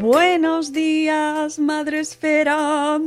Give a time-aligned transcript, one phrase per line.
[0.00, 3.00] Buenos días, Madre Esfera.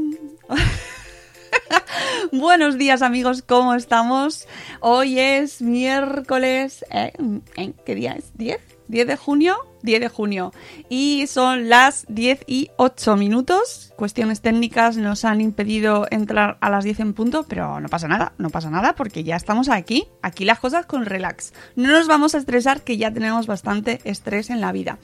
[2.34, 4.46] Buenos días amigos, ¿cómo estamos?
[4.82, 7.14] Hoy es miércoles, ¿eh?
[7.86, 8.34] ¿qué día es?
[8.38, 8.58] ¿10?
[8.90, 9.56] ¿10 de junio?
[9.84, 10.52] 10 de junio.
[10.90, 13.94] Y son las 10 y 8 minutos.
[13.96, 18.34] Cuestiones técnicas nos han impedido entrar a las 10 en punto, pero no pasa nada,
[18.38, 20.08] no pasa nada porque ya estamos aquí.
[20.22, 21.54] Aquí las cosas con relax.
[21.78, 25.00] No nos vamos a estresar que ya tenemos bastante estrés en la vida.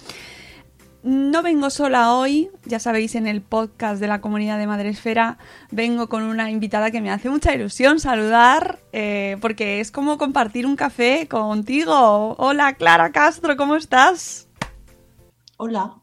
[1.08, 5.38] No vengo sola hoy, ya sabéis, en el podcast de la comunidad de Madresfera
[5.72, 10.66] vengo con una invitada que me hace mucha ilusión saludar, eh, porque es como compartir
[10.66, 12.36] un café contigo.
[12.38, 14.50] Hola, Clara Castro, ¿cómo estás?
[15.56, 15.96] Hola.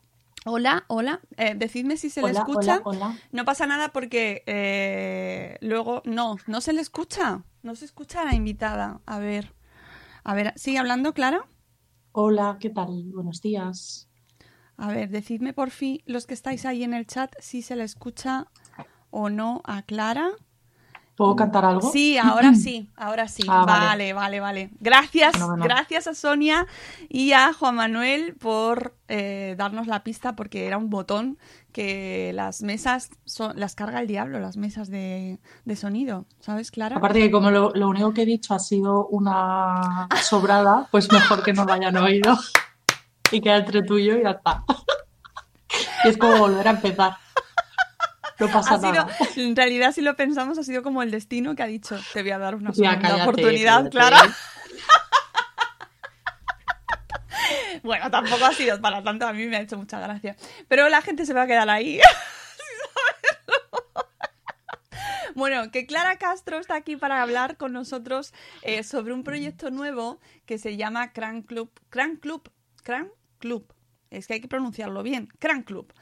[0.46, 1.20] Hola, hola.
[1.36, 2.80] Eh, decidme si se hola, le escucha.
[2.84, 3.18] Hola, hola.
[3.30, 7.42] No pasa nada porque eh, luego no, no se le escucha.
[7.62, 9.02] No se escucha a la invitada.
[9.04, 9.52] A ver,
[10.22, 11.46] a ver, ¿sigue hablando, Clara?
[12.12, 13.04] Hola, ¿qué tal?
[13.12, 14.08] Buenos días.
[14.76, 17.84] A ver, decidme por fin los que estáis ahí en el chat si se le
[17.84, 18.48] escucha
[19.10, 20.30] o no a Clara.
[21.16, 21.92] ¿Puedo cantar algo?
[21.92, 23.44] Sí, ahora sí, ahora sí.
[23.48, 24.70] Ah, vale, vale, vale.
[24.80, 26.66] Gracias, gracias a Sonia
[27.08, 31.38] y a Juan Manuel por eh, darnos la pista porque era un botón
[31.70, 36.96] que las mesas son, las carga el diablo, las mesas de, de sonido, ¿sabes, Clara?
[36.96, 41.44] Aparte que como lo, lo único que he dicho ha sido una sobrada, pues mejor
[41.44, 42.36] que no lo hayan oído.
[43.36, 44.64] Y queda entre tuyo y ya está.
[46.04, 47.16] Y es como volver a empezar.
[48.38, 49.16] No pasa Ha sido- nada.
[49.36, 52.30] en realidad, si lo pensamos, ha sido como el destino que ha dicho, te voy
[52.30, 53.90] a dar una Ya, segunda cállate, oportunidad, cállate.
[53.90, 54.20] Clara.
[57.82, 60.36] Bueno, tampoco ha sido para tanto, a mí me ha hecho mucha gracia.
[60.68, 62.00] Pero la gente se va a quedar ahí.
[65.34, 70.20] Bueno, que Clara Castro está aquí para hablar con nosotros eh, sobre un proyecto nuevo
[70.46, 71.72] que se llama Crank Club.
[71.90, 72.48] Crank Club.
[72.84, 73.08] Crank
[73.44, 73.74] Club.
[74.08, 75.28] Es que hay que pronunciarlo bien.
[75.38, 75.92] Crank Club.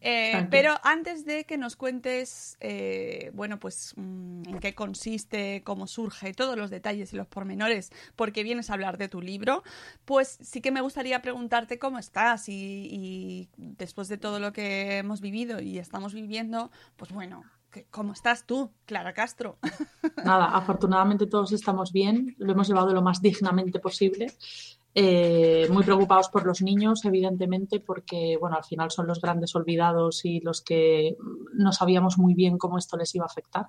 [0.00, 0.50] Eh, Crank Club.
[0.50, 6.34] pero antes de que nos cuentes, eh, bueno, pues mm, en qué consiste, cómo surge,
[6.34, 9.62] todos los detalles y los pormenores, porque vienes a hablar de tu libro,
[10.04, 14.98] pues sí que me gustaría preguntarte cómo estás y, y después de todo lo que
[14.98, 17.44] hemos vivido y estamos viviendo, pues bueno,
[17.90, 19.58] ¿cómo estás tú, Clara Castro?
[20.24, 24.32] Nada, afortunadamente todos estamos bien, lo hemos llevado lo más dignamente posible.
[24.94, 30.24] Eh, muy preocupados por los niños, evidentemente, porque bueno, al final son los grandes olvidados
[30.24, 31.16] y los que
[31.54, 33.66] no sabíamos muy bien cómo esto les iba a afectar.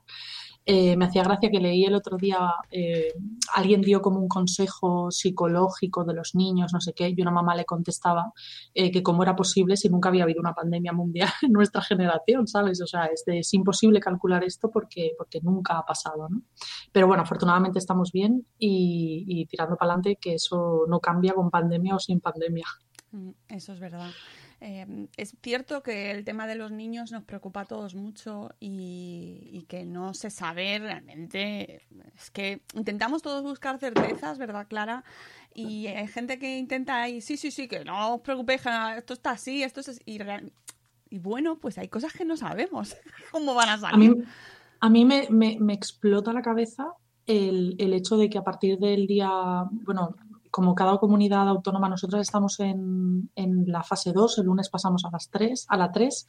[0.65, 2.37] Eh, me hacía gracia que leí el otro día,
[2.69, 3.11] eh,
[3.55, 7.55] alguien dio como un consejo psicológico de los niños, no sé qué, y una mamá
[7.55, 8.31] le contestaba
[8.75, 12.47] eh, que cómo era posible si nunca había habido una pandemia mundial en nuestra generación,
[12.47, 12.81] ¿sabes?
[12.81, 16.41] O sea, es, de- es imposible calcular esto porque, porque nunca ha pasado, ¿no?
[16.91, 21.50] Pero bueno, afortunadamente estamos bien y, y tirando para adelante que eso no cambia con
[21.50, 22.65] pandemia o sin pandemia.
[23.12, 24.12] Mm, Eso es verdad.
[24.61, 29.50] Eh, es cierto que el tema de los niños nos preocupa a todos mucho y,
[29.53, 31.81] y que no se sabe realmente.
[32.17, 35.03] Es que intentamos todos buscar certezas, ¿verdad, Clara?
[35.53, 38.61] Y hay gente que intenta ahí, sí, sí, sí, que no os preocupéis,
[38.97, 40.01] esto está así, esto es así.
[40.06, 40.51] Y, real-
[41.09, 42.95] y bueno, pues hay cosas que no sabemos
[43.31, 44.25] cómo van a A mí, salir.
[44.81, 46.94] a mí me, me- me explota la cabeza
[47.25, 49.29] el, el hecho de que a partir del día,
[49.71, 50.15] bueno,
[50.51, 55.10] como cada comunidad autónoma, nosotros estamos en, en la fase 2, el lunes pasamos a
[55.12, 56.25] las 3, a la 3,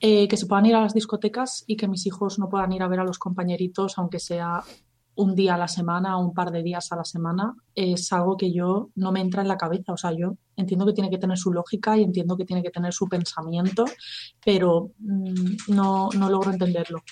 [0.00, 2.84] Eh, que se puedan ir a las discotecas y que mis hijos no puedan ir
[2.84, 4.62] a ver a los compañeritos, aunque sea
[5.16, 8.36] un día a la semana o un par de días a la semana, es algo
[8.36, 9.92] que yo no me entra en la cabeza.
[9.92, 12.70] O sea, yo entiendo que tiene que tener su lógica y entiendo que tiene que
[12.70, 13.84] tener su pensamiento,
[14.44, 17.02] pero mm, no, no logro entenderlo.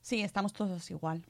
[0.00, 1.24] Sí, estamos todos igual.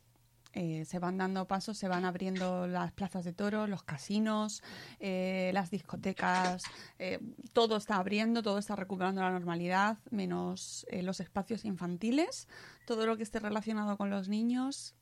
[0.53, 4.63] Eh, se van dando pasos, se van abriendo las plazas de toros, los casinos,
[4.99, 6.65] eh, las discotecas,
[6.99, 7.21] eh,
[7.53, 12.49] todo está abriendo, todo está recuperando la normalidad, menos los espacios infantiles,
[12.85, 14.95] todo lo que esté relacionado con los niños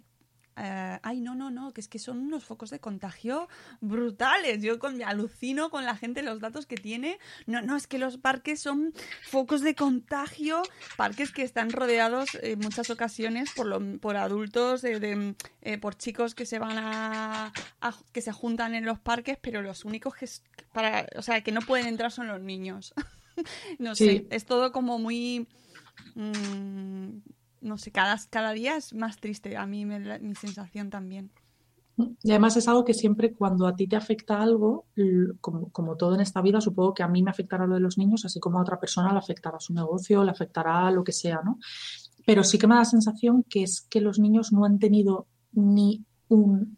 [0.59, 3.49] eh, ay, no, no, no, que es que son unos focos de contagio
[3.81, 4.63] brutales.
[4.63, 7.19] Yo con, me alucino con la gente los datos que tiene.
[7.47, 10.63] No, no, es que los parques son focos de contagio,
[10.97, 16.35] parques que están rodeados en muchas ocasiones por, lo, por adultos, de, eh, por chicos
[16.35, 17.53] que se van a,
[18.13, 20.29] que se juntan en los parques, pero los únicos que,
[20.73, 22.95] para, o sea, que no pueden entrar son los niños.
[23.79, 25.47] no sé, es todo como muy...
[26.15, 27.19] Mm,
[27.61, 31.31] no sé, cada, cada día es más triste a mí mi sensación también.
[32.23, 34.87] Y además es algo que siempre cuando a ti te afecta algo,
[35.41, 37.99] como, como, todo en esta vida, supongo que a mí me afectará lo de los
[37.99, 41.41] niños, así como a otra persona le afectará su negocio, le afectará lo que sea,
[41.45, 41.59] ¿no?
[42.25, 45.27] Pero sí que me da la sensación que es que los niños no han tenido
[45.53, 46.78] ni un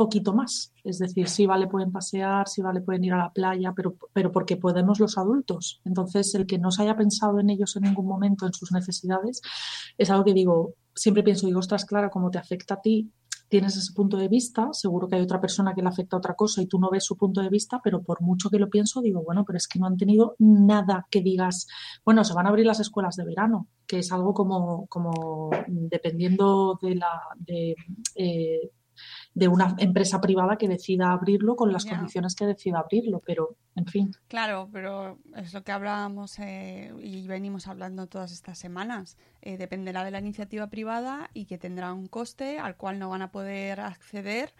[0.00, 0.72] poquito más.
[0.82, 4.32] Es decir, sí, vale, pueden pasear, sí, vale, pueden ir a la playa, pero, pero
[4.32, 5.82] porque podemos los adultos.
[5.84, 9.42] Entonces, el que no se haya pensado en ellos en ningún momento, en sus necesidades,
[9.98, 13.12] es algo que digo, siempre pienso, digo, ostras, Clara, cómo te afecta a ti,
[13.50, 16.34] tienes ese punto de vista, seguro que hay otra persona que le afecta a otra
[16.34, 19.02] cosa y tú no ves su punto de vista, pero por mucho que lo pienso,
[19.02, 21.66] digo, bueno, pero es que no han tenido nada que digas,
[22.06, 26.78] bueno, se van a abrir las escuelas de verano, que es algo como, como dependiendo
[26.80, 27.20] de la...
[28.14, 28.70] Eh,
[29.34, 33.86] de una empresa privada que decida abrirlo con las condiciones que decida abrirlo, pero en
[33.86, 34.12] fin.
[34.26, 39.16] Claro, pero es lo que hablábamos eh, y venimos hablando todas estas semanas.
[39.42, 43.22] Eh, dependerá de la iniciativa privada y que tendrá un coste al cual no van
[43.22, 44.52] a poder acceder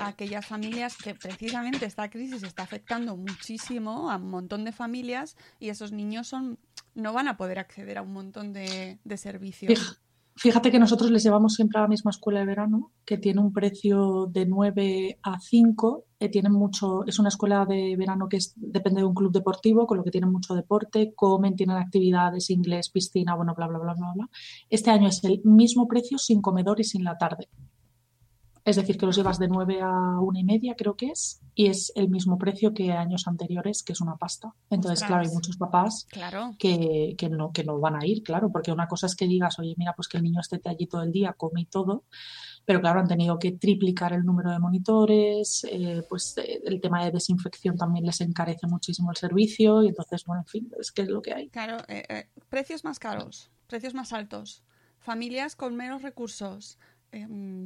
[0.00, 5.36] a aquellas familias que precisamente esta crisis está afectando muchísimo a un montón de familias
[5.58, 6.58] y esos niños son
[6.94, 10.00] no van a poder acceder a un montón de, de servicios.
[10.34, 13.52] Fíjate que nosotros les llevamos siempre a la misma escuela de verano, que tiene un
[13.52, 16.04] precio de 9 a 5.
[16.18, 19.86] Eh, tienen mucho, es una escuela de verano que es, depende de un club deportivo,
[19.86, 23.94] con lo que tienen mucho deporte, comen, tienen actividades, inglés, piscina, bueno, bla, bla, bla,
[23.94, 24.30] bla, bla.
[24.70, 27.48] Este año es el mismo precio sin comedor y sin la tarde.
[28.64, 31.66] Es decir, que los llevas de 9 a una y media, creo que es, y
[31.66, 34.54] es el mismo precio que años anteriores, que es una pasta.
[34.70, 36.06] Entonces, claro, hay muchos papás
[36.58, 39.58] que, que, no, que no van a ir, claro, porque una cosa es que digas,
[39.58, 42.04] oye, mira, pues que el niño esté allí todo el día, come y todo,
[42.64, 47.04] pero claro, han tenido que triplicar el número de monitores, eh, pues eh, el tema
[47.04, 51.02] de desinfección también les encarece muchísimo el servicio, y entonces, bueno, en fin, es que
[51.02, 51.48] es lo que hay.
[51.48, 54.62] Claro, eh, precios más caros, precios más altos,
[55.00, 56.78] familias con menos recursos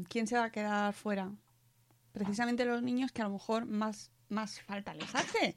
[0.08, 1.30] ¿quién se va a quedar fuera?
[2.12, 5.56] Precisamente los niños que a lo mejor más, más falta les hace,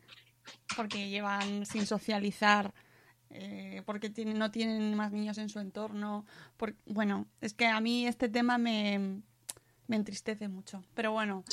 [0.75, 2.73] porque llevan sin socializar,
[3.29, 6.25] eh, porque no tienen más niños en su entorno.
[6.85, 9.21] bueno, es que a mí este tema me,
[9.87, 11.43] me entristece mucho, pero bueno.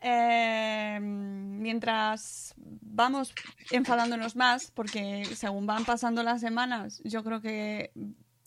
[0.00, 3.34] Em, mientras vamos
[3.72, 7.90] enfadándonos más, porque según van pasando las semanas, yo creo que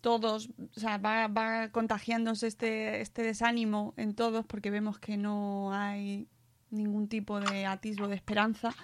[0.02, 5.72] todos, o sea, va, va contagiándose este, este desánimo en todos porque vemos que no
[5.72, 6.28] hay
[6.70, 8.74] ningún tipo de atisbo de esperanza.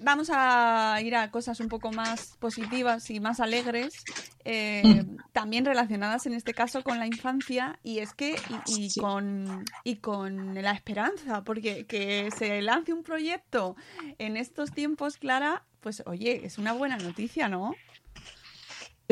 [0.00, 4.02] vamos a ir a cosas un poco más positivas y más alegres,
[4.44, 8.36] eh, también relacionadas en este caso con la infancia y es que
[8.66, 13.76] y, con, y con la esperanza, porque que se lance un proyecto
[14.18, 17.74] en estos tiempos, Clara, pues oye, es una buena noticia, ¿no?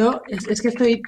[0.01, 1.03] Yo es, que estoy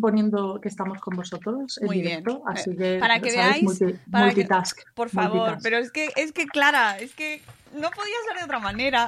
[0.00, 4.78] poniendo que estamos con vosotros en directo, así eh, que para que veáis, multitask.
[4.94, 8.58] por favor, pero es que es que Clara, es que no podía ser de otra
[8.58, 9.06] manera.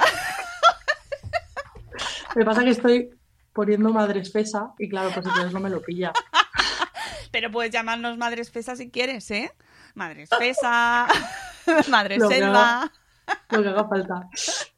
[2.37, 3.11] Me pasa que estoy
[3.53, 6.13] poniendo madres fesa y claro, pues entonces no me lo pilla.
[7.31, 9.53] pero puedes llamarnos madres fesa si quieres, ¿eh?
[9.95, 11.07] Madres fesa,
[11.89, 12.93] madre selva.
[13.51, 14.29] lo que haga falta.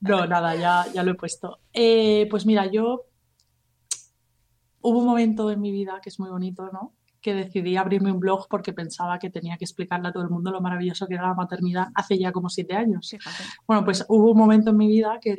[0.01, 1.59] No, nada, ya, ya lo he puesto.
[1.73, 3.07] Eh, pues mira, yo
[4.87, 6.95] hubo un momento en mi vida que es muy bonito, ¿no?
[7.21, 10.53] Que decidí abrirme un blog porque pensaba que tenía que explicarle a todo el mundo
[10.53, 13.17] lo maravilloso que era la maternidad hace ya como siete años.
[13.67, 15.37] Bueno, pues hubo un momento en mi vida que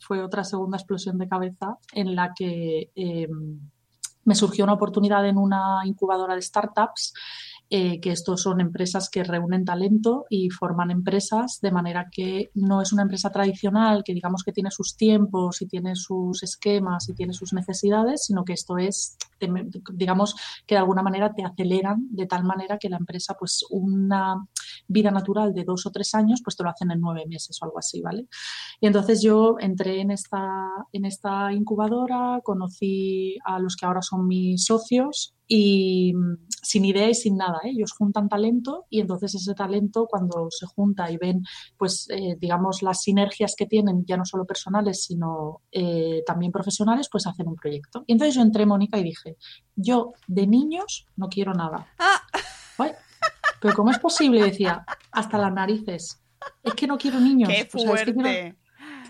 [0.00, 3.60] fue otra segunda explosión de cabeza en la que em,
[4.24, 7.14] me surgió una oportunidad en una incubadora de startups
[7.70, 12.80] eh, que estos son empresas que reúnen talento y forman empresas de manera que no
[12.80, 17.14] es una empresa tradicional que digamos que tiene sus tiempos y tiene sus esquemas y
[17.14, 19.18] tiene sus necesidades, sino que esto es,
[19.92, 20.34] digamos,
[20.66, 24.46] que de alguna manera te aceleran de tal manera que la empresa, pues una
[24.86, 27.64] vida natural de dos o tres años, pues te lo hacen en nueve meses o
[27.64, 28.26] algo así, ¿vale?
[28.80, 34.26] Y entonces yo entré en esta, en esta incubadora, conocí a los que ahora son
[34.26, 37.58] mis socios y mm, sin idea y sin nada.
[37.64, 37.70] ¿eh?
[37.70, 41.42] Ellos juntan talento y entonces ese talento cuando se junta y ven,
[41.76, 47.08] pues, eh, digamos, las sinergias que tienen, ya no solo personales, sino eh, también profesionales,
[47.10, 48.04] pues hacen un proyecto.
[48.06, 49.27] Y entonces yo entré, Mónica, y dije,
[49.76, 51.86] yo de niños no quiero nada.
[51.98, 52.22] Ah.
[53.60, 54.42] Pero ¿cómo es posible?
[54.42, 56.20] Decía, hasta las narices.
[56.62, 57.48] Es que no quiero niños.
[57.48, 58.54] Qué fuerte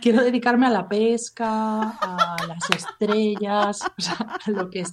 [0.00, 4.92] quiero dedicarme a la pesca, a las estrellas, o sea, a lo que es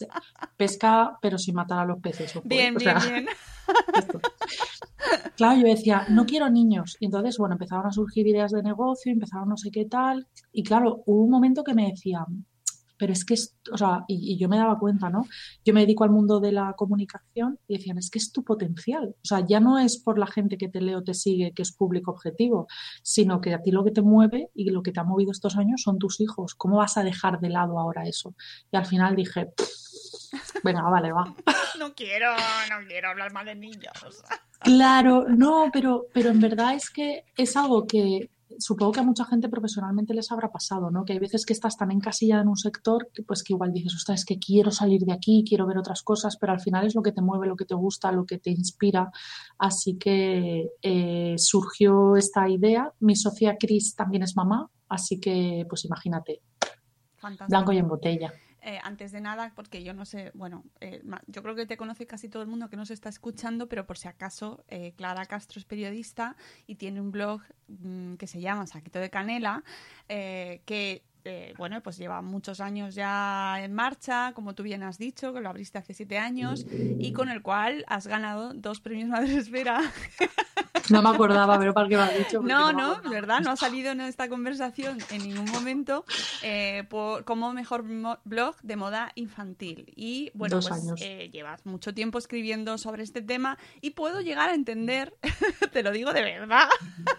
[0.58, 2.34] pesca, pero sin matar a los peces.
[2.44, 3.27] Bien, bien, bien.
[5.36, 6.98] Claro, yo decía, no quiero niños.
[7.00, 10.27] Y entonces, bueno, empezaron a surgir ideas de negocio, empezaron no sé qué tal.
[10.51, 12.25] Y claro, hubo un momento que me decía,
[12.97, 15.25] pero es que, es, o sea, y, yo me daba cuenta, ¿no?
[15.63, 19.15] Yo me dedico al mundo de la comunicación y decían, es que es tu potencial.
[19.15, 21.61] O sea, ya no es por la gente que te lee o te sigue, que
[21.61, 22.67] es público objetivo,
[23.03, 25.57] sino que a ti lo que te mueve y lo que te ha movido estos
[25.57, 26.55] años son tus hijos.
[26.55, 28.35] ¿Cómo vas a dejar de lado ahora eso?
[28.71, 29.53] Y al final dije,
[30.63, 31.33] venga, vale, va.
[31.79, 32.31] No quiero,
[32.69, 33.91] no quiero hablar más de niños.
[34.61, 39.25] Claro, no, pero, pero en verdad es que es algo que, supongo que a mucha
[39.25, 41.05] gente profesionalmente les habrá pasado, ¿no?
[41.05, 43.95] Que hay veces que estás tan encasillada en un sector que pues que igual dices,
[43.95, 46.95] ostras, es que quiero salir de aquí, quiero ver otras cosas, pero al final es
[46.95, 49.12] lo que te mueve, lo que te gusta, lo que te inspira.
[49.57, 52.91] Así que eh, surgió esta idea.
[53.00, 56.41] Mi socia Cris también es mamá, así que pues imagínate,
[57.47, 58.33] blanco y en botella.
[58.67, 62.07] Eh, antes de nada, porque yo no sé, bueno, eh, yo creo que te conoce
[62.07, 65.60] casi todo el mundo que nos está escuchando, pero por si acaso, eh, Clara Castro
[65.60, 69.63] es periodista y tiene un blog mm, que se llama Saquito de Canela,
[70.07, 71.03] que
[71.57, 75.50] bueno, pues lleva muchos años ya en marcha, como tú bien has dicho, que lo
[75.50, 79.81] abriste hace siete años y con el cual has ganado dos premios Madre Esfera.
[80.89, 82.42] No me acordaba, pero para qué me has dicho.
[82.42, 83.39] No, no, ¿verdad?
[83.42, 86.06] No ha salido en esta conversación en ningún momento
[86.44, 86.88] eh,
[87.25, 87.84] como mejor
[88.24, 89.92] blog de moda infantil.
[89.96, 94.54] Y bueno, pues eh, llevas mucho tiempo escribiendo sobre este tema y puedo llegar a
[94.54, 95.15] entender,
[95.72, 96.70] te lo digo de verdad,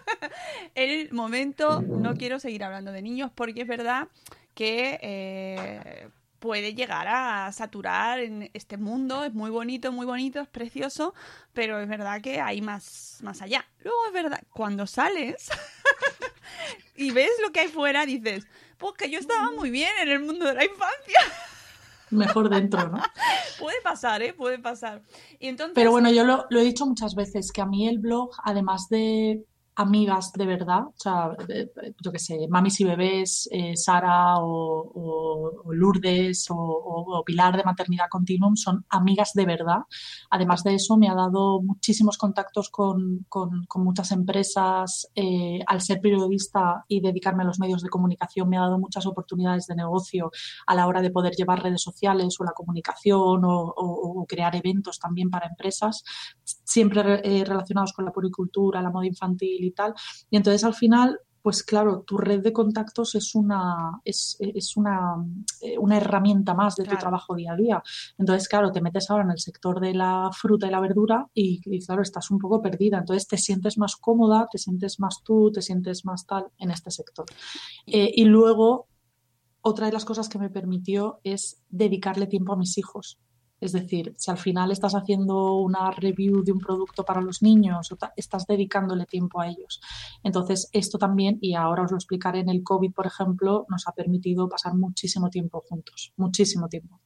[0.75, 4.07] el momento, no quiero seguir hablando de niños porque es verdad
[4.53, 5.96] que eh,
[6.39, 9.23] puede llegar a saturar en este mundo.
[9.23, 11.13] Es muy bonito, muy bonito, es precioso,
[11.53, 13.65] pero es verdad que hay más, más allá.
[13.83, 15.49] Luego es verdad, cuando sales
[16.95, 20.19] y ves lo que hay fuera, dices, pues que yo estaba muy bien en el
[20.19, 21.19] mundo de la infancia.
[22.09, 23.01] Mejor dentro, ¿no?
[23.59, 24.31] puede pasar, ¿eh?
[24.31, 25.01] Puede pasar.
[25.39, 25.75] Y entonces...
[25.75, 28.87] Pero bueno, yo lo, lo he dicho muchas veces, que a mí el blog, además
[28.89, 29.43] de
[29.77, 34.37] amigas de verdad, o sea, eh, eh, yo qué sé, Mamis y Bebés, eh, Sara
[34.39, 39.81] o, Lourdes o, Pilar de Maternidad Continuum son amigas de verdad.
[40.31, 43.27] Además de eso, me ha dado muchísimos contactos con,
[43.75, 45.07] muchas empresas.
[45.67, 49.67] al ser periodista y dedicarme a los medios de comunicación, me ha dado muchas oportunidades
[49.67, 50.31] de negocio
[50.65, 55.29] a la hora de poder llevar redes sociales o la comunicación o, crear eventos también
[55.29, 56.03] para empresas,
[56.43, 59.93] siempre relacionados con la puricultura, la moda infantil y tal.
[60.29, 64.37] Y entonces al final, pues claro, tu red de contactos es una, es,
[64.75, 65.15] una,
[65.61, 67.83] eh, una herramienta más de tu trabajo día a día.
[68.17, 71.79] Entonces, claro, te metes ahora en el sector de la fruta y la verdura y,
[71.85, 72.97] claro, estás un poco perdida.
[72.97, 76.91] Entonces te sientes más cómoda, te sientes más tú, te sientes más tal en este
[76.91, 77.25] sector.
[77.85, 78.87] Eh, y luego,
[79.61, 83.19] otra de las cosas que me permitió es dedicarle tiempo a mis hijos.
[83.59, 87.93] Es decir, si al final estás haciendo una review de un producto para los niños,
[88.15, 89.81] estás dedicándole tiempo a ellos.
[90.23, 93.93] Entonces, esto también, y ahora os lo explicaré en el COVID, por ejemplo, nos ha
[93.93, 96.99] permitido pasar muchísimo tiempo juntos, muchísimo tiempo.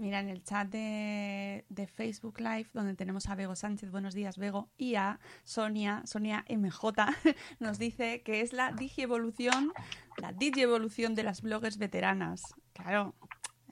[0.00, 4.70] Mira, en el chat de, Facebook Live, donde tenemos a Bego Sánchez, buenos días Bego,
[4.78, 6.80] y a Sonia, Sonia MJ,
[7.60, 9.74] nos dice que es la digievolución,
[10.16, 12.42] la digievolución de las bloggers veteranas.
[12.72, 13.14] Claro,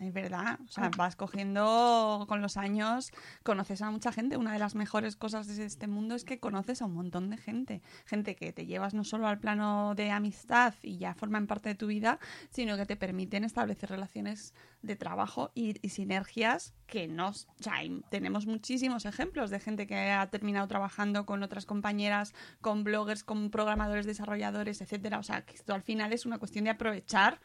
[0.00, 3.12] es verdad, o sea, vas cogiendo con los años,
[3.42, 4.36] conoces a mucha gente.
[4.36, 7.36] Una de las mejores cosas de este mundo es que conoces a un montón de
[7.36, 7.82] gente.
[8.04, 11.74] Gente que te llevas no solo al plano de amistad y ya forman parte de
[11.74, 12.18] tu vida,
[12.50, 17.48] sino que te permiten establecer relaciones de trabajo y, sinergias que nos...
[17.58, 17.74] O sea,
[18.10, 23.50] tenemos muchísimos ejemplos de gente que ha terminado trabajando con otras compañeras, con bloggers, con
[23.50, 25.18] programadores, desarrolladores, etcétera.
[25.18, 27.40] O sea, que esto al final es una cuestión de aprovechar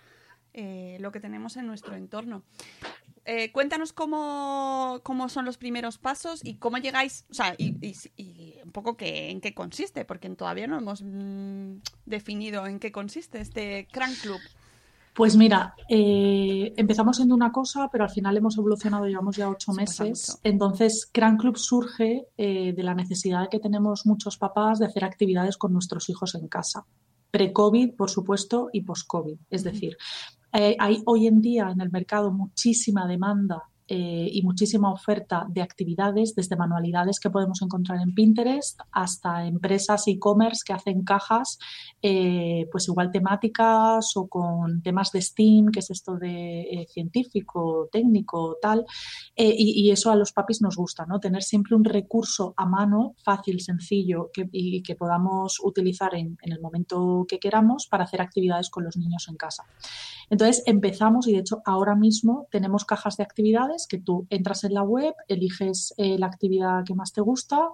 [0.54, 2.44] eh, lo que tenemos en nuestro entorno.
[3.26, 7.96] eh, cuéntanos cómo, cómo son los primeros pasos y cómo llegáis, o sea, y, y-
[8.18, 12.92] y un poco que, en qué consiste, porque todavía no hemos mm, definido en qué
[12.92, 14.40] consiste este Crank Club.
[15.14, 19.72] Pues mira, eh, empezamos siendo una cosa, pero al final hemos evolucionado, llevamos ya ocho
[19.74, 20.40] pasa meses.
[20.44, 25.56] Entonces, Cran Club surge eh, de la necesidad que tenemos muchos papás de hacer actividades
[25.58, 26.86] con nuestros hijos en casa.
[27.32, 29.38] Pre-COVID, por supuesto, y post-COVID.
[29.52, 29.98] Es decir,
[30.54, 35.62] eh, hay hoy en día en el mercado muchísima demanda eh, y muchísima oferta de
[35.62, 41.60] actividades, desde manualidades que podemos encontrar en Pinterest hasta empresas e-commerce que hacen cajas,
[42.02, 47.90] eh, pues igual temáticas o con temas de STEAM, que es esto de eh, científico,
[47.92, 48.86] técnico, tal.
[49.36, 51.20] Y, eso a los papis nos gusta, ¿no?
[51.20, 57.26] Tener siempre un recurso a mano, fácil, sencillo, y que podamos utilizar en el momento
[57.28, 59.66] que queramos para hacer actividades con los niños en casa.
[60.30, 64.74] Entonces empezamos y de hecho ahora mismo tenemos cajas de actividades que tú entras en
[64.74, 67.70] la web, eliges eh, la actividad que más te gusta,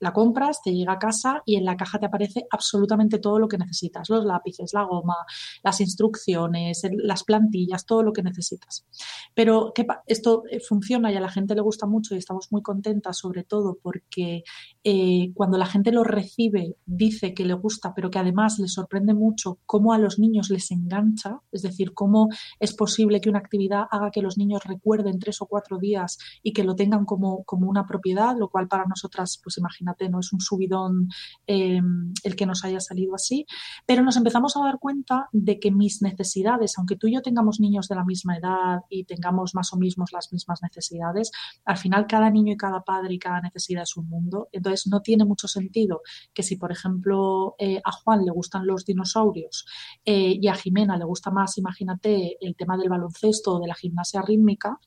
[0.00, 3.48] la compras, te llega a casa y en la caja te aparece absolutamente todo lo
[3.48, 5.14] que necesitas, los lápices, la goma,
[5.62, 8.86] las instrucciones, las plantillas, todo lo que necesitas.
[9.34, 12.48] Pero ¿qué pa- esto eh, funciona y a la gente le gusta mucho y estamos
[12.50, 14.42] muy contentas sobre todo porque
[14.84, 19.14] eh, cuando la gente lo recibe dice que le gusta, pero que además le sorprende
[19.14, 22.28] mucho cómo a los niños les engancha, es decir, cómo
[22.58, 26.52] es posible que una actividad haga que los niños recuerden tres o cuatro días y
[26.52, 30.32] que lo tengan como, como una propiedad, lo cual para nosotras, pues imagínate, no es
[30.32, 31.08] un subidón
[31.46, 31.80] eh,
[32.24, 33.46] el que nos haya salido así,
[33.86, 37.60] pero nos empezamos a dar cuenta de que mis necesidades, aunque tú y yo tengamos
[37.60, 41.30] niños de la misma edad y tengamos más o menos las mismas necesidades,
[41.64, 44.48] al final cada niño y cada padre y cada necesidad es un mundo.
[44.52, 48.84] Entonces no tiene mucho sentido que si, por ejemplo, eh, a Juan le gustan los
[48.84, 49.66] dinosaurios
[50.04, 53.74] eh, y a Jimena le gusta más, imagínate, el tema del baloncesto o de la
[53.74, 54.78] gimnasia rítmica,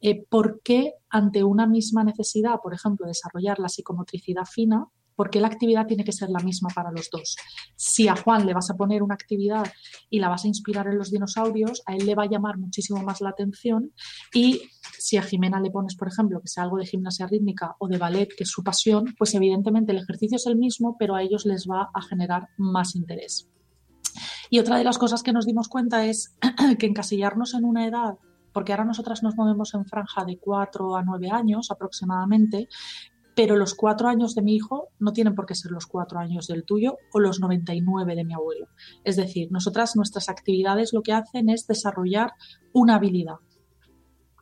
[0.00, 4.86] eh, ¿por qué ante una misma necesidad, por ejemplo, desarrollar la psicomotricidad fina,
[5.20, 7.36] ¿por qué la actividad tiene que ser la misma para los dos?
[7.76, 9.70] Si a Juan le vas a poner una actividad
[10.08, 13.02] y la vas a inspirar en los dinosaurios, a él le va a llamar muchísimo
[13.02, 13.92] más la atención
[14.32, 14.62] y
[14.98, 17.98] si a Jimena le pones, por ejemplo, que sea algo de gimnasia rítmica o de
[17.98, 21.44] ballet, que es su pasión, pues evidentemente el ejercicio es el mismo, pero a ellos
[21.44, 23.50] les va a generar más interés.
[24.48, 26.34] Y otra de las cosas que nos dimos cuenta es
[26.78, 28.18] que encasillarnos en una edad,
[28.52, 32.68] porque ahora nosotras nos movemos en franja de 4 a 9 años aproximadamente,
[33.34, 36.46] pero los 4 años de mi hijo no tienen por qué ser los 4 años
[36.46, 38.68] del tuyo o los 99 de mi abuelo.
[39.04, 42.34] Es decir, nosotras, nuestras actividades lo que hacen es desarrollar
[42.72, 43.36] una habilidad.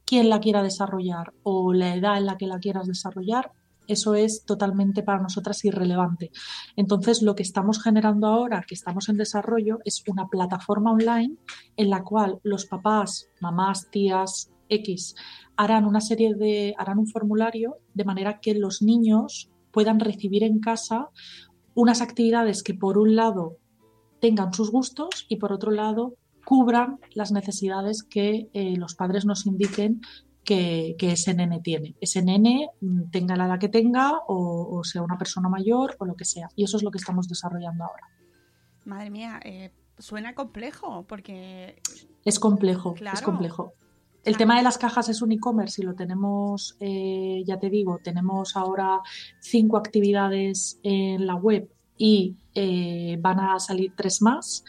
[0.04, 3.52] Quien la quiera desarrollar o la edad en la que la quieras desarrollar,
[3.88, 6.30] eso es totalmente para nosotras irrelevante.
[6.76, 11.36] Entonces, lo que estamos generando ahora, que estamos en desarrollo, es una plataforma online
[11.76, 15.16] en la cual los papás, mamás, tías, X,
[15.56, 20.60] harán una serie de, harán un formulario de manera que los niños puedan recibir en
[20.60, 21.08] casa
[21.74, 23.56] unas actividades que por un lado
[24.20, 29.46] tengan sus gustos y por otro lado cubran las necesidades que eh, los padres nos
[29.46, 30.00] indiquen
[30.48, 31.94] que, que, ese nene tiene.
[32.00, 36.06] Ese nene mm, tenga la edad que tenga o, o, sea una persona mayor o
[36.06, 36.48] lo que sea.
[36.56, 38.08] Y eso es lo que estamos desarrollando ahora.
[38.86, 41.82] Madre mía, eh, suena complejo porque...
[42.24, 43.18] Es complejo, Claro.
[43.18, 43.74] es complejo.
[44.24, 47.98] El tema de las cajas es un e-commerce y lo tenemos, eh, ya te digo,
[48.02, 49.00] tenemos ahora
[49.40, 54.64] cinco actividades en la web y eh, van a salir tres más.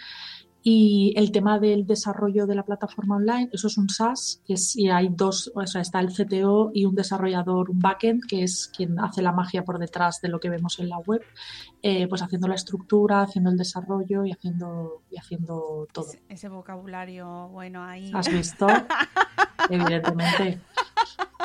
[0.71, 4.75] Y el tema del desarrollo de la plataforma online, eso es un SaaS, que es,
[4.75, 8.71] y hay dos, o sea, está el CTO y un desarrollador, un backend, que es
[8.77, 11.23] quien hace la magia por detrás de lo que vemos en la web,
[11.81, 16.07] eh, pues haciendo la estructura, haciendo el desarrollo y haciendo, y haciendo todo.
[16.07, 18.11] Ese, ese vocabulario, bueno, ahí...
[18.13, 18.67] ¿Has visto?
[19.71, 20.59] Evidentemente.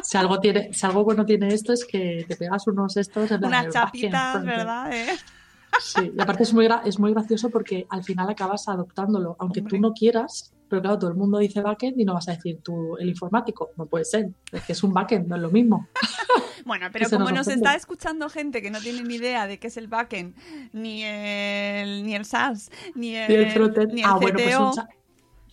[0.02, 3.42] Si algo, tiene, si algo bueno tiene esto es que te pegas unos estos en
[3.42, 4.92] Unas chapitas, ¿verdad?
[4.92, 5.16] ¿Eh?
[5.80, 9.78] Sí, y aparte es muy, es muy gracioso porque al final acabas adoptándolo, aunque tú
[9.78, 12.96] no quieras, pero claro, todo el mundo dice backend y no vas a decir tú
[12.98, 15.88] el informático, no puede ser, es que es un backend, no es lo mismo.
[16.64, 19.76] Bueno, pero como nos está escuchando gente que no tiene ni idea de qué es
[19.76, 20.34] el backend,
[20.72, 24.86] ni el, ni el SaaS, ni el, Y el frontend, ni el ah, bueno, pues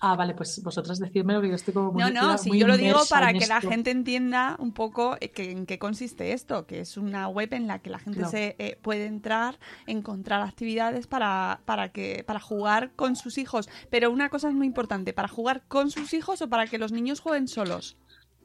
[0.04, 2.76] Ah, vale, pues vosotras decírmelo que yo estoy como muy No, no, si yo lo
[2.76, 6.80] digo para que la gente entienda un poco eh, que- en qué consiste esto, que
[6.80, 11.62] es una web en la que la gente se eh, puede entrar, encontrar actividades para,
[11.66, 13.70] para que para jugar con sus hijos.
[13.92, 16.92] Pero una cosa es muy importante, ¿para jugar con sus hijos o para que los
[16.92, 17.96] niños jueguen solos?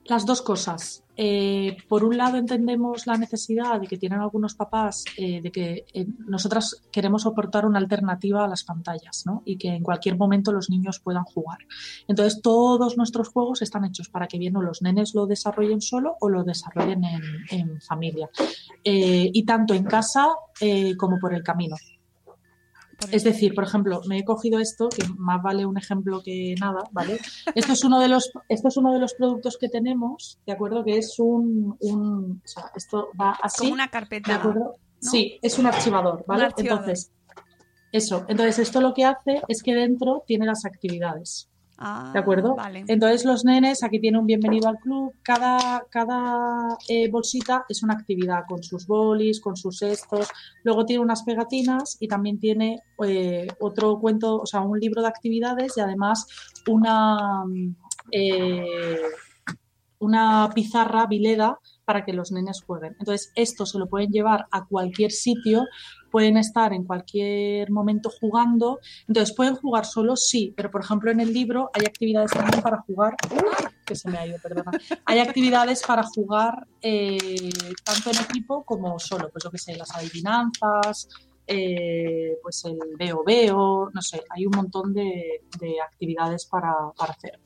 [0.08, 1.02] Las dos cosas.
[1.18, 5.86] Eh, por un lado entendemos la necesidad de que tienen algunos papás eh, de que
[5.94, 9.42] eh, nosotras queremos aportar una alternativa a las pantallas ¿no?
[9.46, 11.60] y que en cualquier momento los niños puedan jugar.
[12.06, 16.16] Entonces todos nuestros juegos están hechos para que bien o los nenes lo desarrollen solo
[16.20, 18.28] o lo desarrollen en, en familia.
[18.84, 20.28] y tanto en casa
[20.98, 21.76] como por el camino.
[23.12, 26.82] Es decir, por ejemplo, me he cogido esto, que más vale un ejemplo que nada,
[26.92, 27.18] ¿vale?
[27.54, 30.84] Esto es uno de los, esto es uno de los productos que tenemos, ¿de acuerdo?
[30.84, 33.60] Que es un, un o sea, esto va así.
[33.60, 34.32] Como una carpeta.
[34.32, 34.74] ¿De acuerdo?
[35.00, 36.48] Sí, es un archivador, ¿vale?
[36.56, 37.12] Entonces,
[37.92, 38.24] eso.
[38.28, 41.48] Entonces, esto lo que hace es que dentro tiene las actividades.
[41.78, 42.56] Ah, ¿De acuerdo?
[42.86, 47.92] Entonces los nenes, aquí tiene un bienvenido al club, cada, cada eh, bolsita es una
[47.92, 50.28] actividad con sus bolis, con sus cestos,
[50.64, 55.08] luego tiene unas pegatinas y también tiene eh, otro cuento, o sea, un libro de
[55.08, 56.26] actividades y además
[56.66, 57.44] una,
[58.10, 59.02] eh,
[59.98, 62.96] una pizarra vileda para que los nenes jueguen.
[62.98, 65.64] Entonces, esto se lo pueden llevar a cualquier sitio,
[66.16, 68.80] pueden estar en cualquier momento jugando.
[69.06, 70.26] Entonces, ¿pueden jugar solos?
[70.26, 73.14] Sí, pero por ejemplo en el libro hay actividades también para jugar.
[73.84, 74.70] que se me ha ido, perdona.
[75.04, 77.50] Hay actividades para jugar eh,
[77.84, 79.28] tanto en equipo como solo.
[79.30, 81.10] Pues lo que sé, las adivinanzas,
[81.46, 85.42] eh, pues el veo veo, no sé, hay un montón de,
[85.86, 87.38] actividades para, para hacer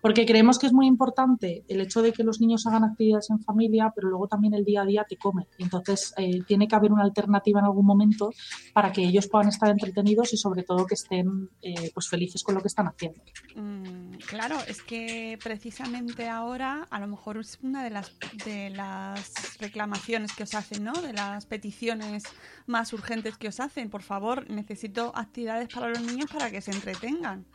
[0.00, 3.40] porque creemos que es muy importante el hecho de que los niños hagan actividades en
[3.40, 5.46] familia, pero luego también el día a día te come.
[5.58, 8.30] Entonces, eh, tiene que haber una alternativa en algún momento
[8.72, 12.54] para que ellos puedan estar entretenidos y sobre todo que estén eh, pues felices con
[12.54, 13.20] lo que están haciendo.
[13.54, 18.12] Mm, claro, es que precisamente ahora a lo mejor es una de las,
[18.44, 20.92] de las reclamaciones que os hacen, ¿no?
[20.92, 22.24] De las peticiones
[22.66, 23.90] más urgentes que os hacen.
[23.90, 27.46] Por favor, necesito actividades para los niños para que se entretengan.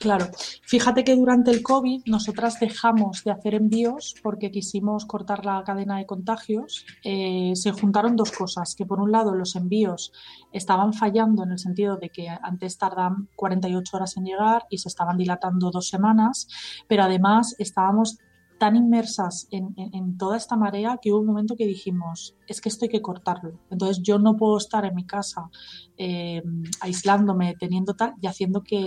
[0.00, 0.26] Claro,
[0.62, 5.98] fíjate que durante el COVID nosotras dejamos de hacer envíos porque quisimos cortar la cadena
[5.98, 6.86] de contagios.
[7.02, 10.12] Eh, se juntaron dos cosas, que por un lado los envíos
[10.52, 14.88] estaban fallando en el sentido de que antes tardan 48 horas en llegar y se
[14.88, 16.46] estaban dilatando dos semanas,
[16.86, 18.18] pero además estábamos
[18.58, 22.84] tan inmersas en, toda esta marea que hubo un momento que dijimos, es que esto
[22.84, 23.58] hay que cortarlo.
[23.70, 25.48] Entonces yo no puedo estar en mi casa
[25.96, 26.42] eh,
[26.80, 28.78] aislándome, teniendo tal y haciendo que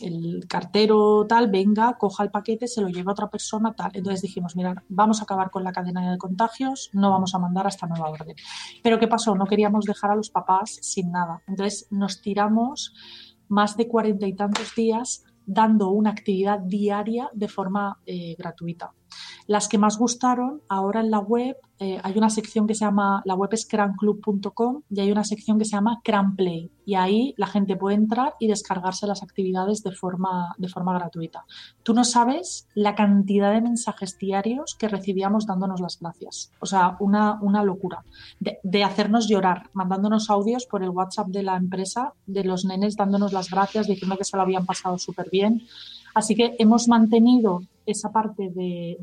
[0.00, 3.90] el cartero tal venga, coja el paquete, se lo lleve a otra persona tal.
[3.94, 7.66] Entonces dijimos, mira, vamos a acabar con la cadena de contagios, no vamos a mandar
[7.66, 8.34] hasta nueva orden.
[8.82, 9.34] Pero ¿qué pasó?
[9.34, 11.42] No queríamos dejar a los papás sin nada.
[11.46, 12.94] Entonces nos tiramos
[13.48, 18.92] más de cuarenta y tantos días dando una actividad diaria de forma eh, gratuita.
[19.50, 23.20] Las que más gustaron, ahora en la web eh, hay una sección que se llama,
[23.24, 27.48] la web es cranclub.com y hay una sección que se llama Cranplay y ahí la
[27.48, 31.46] gente puede entrar y descargarse las actividades de forma, de forma gratuita.
[31.82, 36.52] Tú no sabes la cantidad de mensajes diarios que recibíamos dándonos las gracias.
[36.60, 38.04] O sea, una, una locura.
[38.38, 42.94] De, de hacernos llorar, mandándonos audios por el WhatsApp de la empresa, de los nenes
[42.94, 45.62] dándonos las gracias, diciendo que se lo habían pasado súper bien.
[46.20, 48.98] Así que hemos mantenido esa parte de,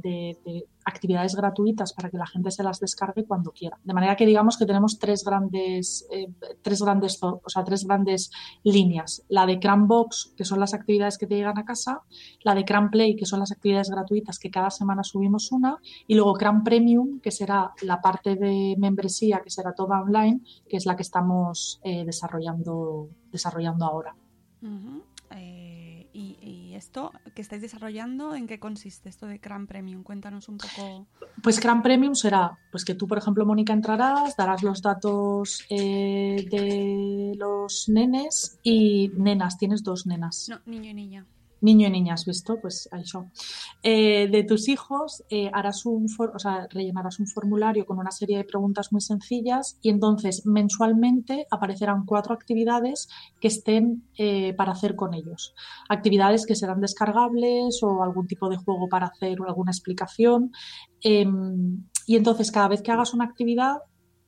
[0.85, 3.77] actividades gratuitas para que la gente se las descargue cuando quiera.
[3.83, 6.29] De manera que digamos que tenemos tres grandes, eh,
[6.61, 8.29] tres grandes, o sea, tres grandes
[8.63, 9.23] líneas.
[9.29, 12.03] La de Cranbox, que son las actividades que te llegan a casa,
[12.43, 16.33] la de Cranplay, que son las actividades gratuitas que cada semana subimos una, y luego
[16.35, 20.95] Cran Premium, que será la parte de membresía, que será toda online, que es la
[20.95, 24.15] que estamos eh, desarrollando, desarrollando ahora.
[24.61, 25.16] ¿Y,
[26.77, 30.03] esto que estáis desarrollando, en qué consiste esto de Cran Premium?
[30.03, 31.07] Cuéntanos un poco.
[31.43, 36.47] Pues Cran Premium será, pues que tú, por ejemplo, Mónica, entrarás, darás los datos eh,
[36.49, 40.47] de los nenes y nenas, tienes dos nenas.
[40.49, 41.25] No, niño y niña
[41.61, 42.59] niño y niña, ¿has visto?
[42.59, 43.31] Pues eso.
[43.83, 48.37] Eh, de tus hijos eh, harás un o sea, rellenarás un formulario con una serie
[48.37, 53.07] de preguntas muy sencillas y entonces mensualmente aparecerán cuatro actividades
[53.39, 55.53] que estén eh, para hacer con ellos.
[55.89, 60.51] Actividades que serán descargables o algún tipo de juego para hacer alguna explicación.
[61.01, 63.77] Em, y entonces cada vez que hagas una actividad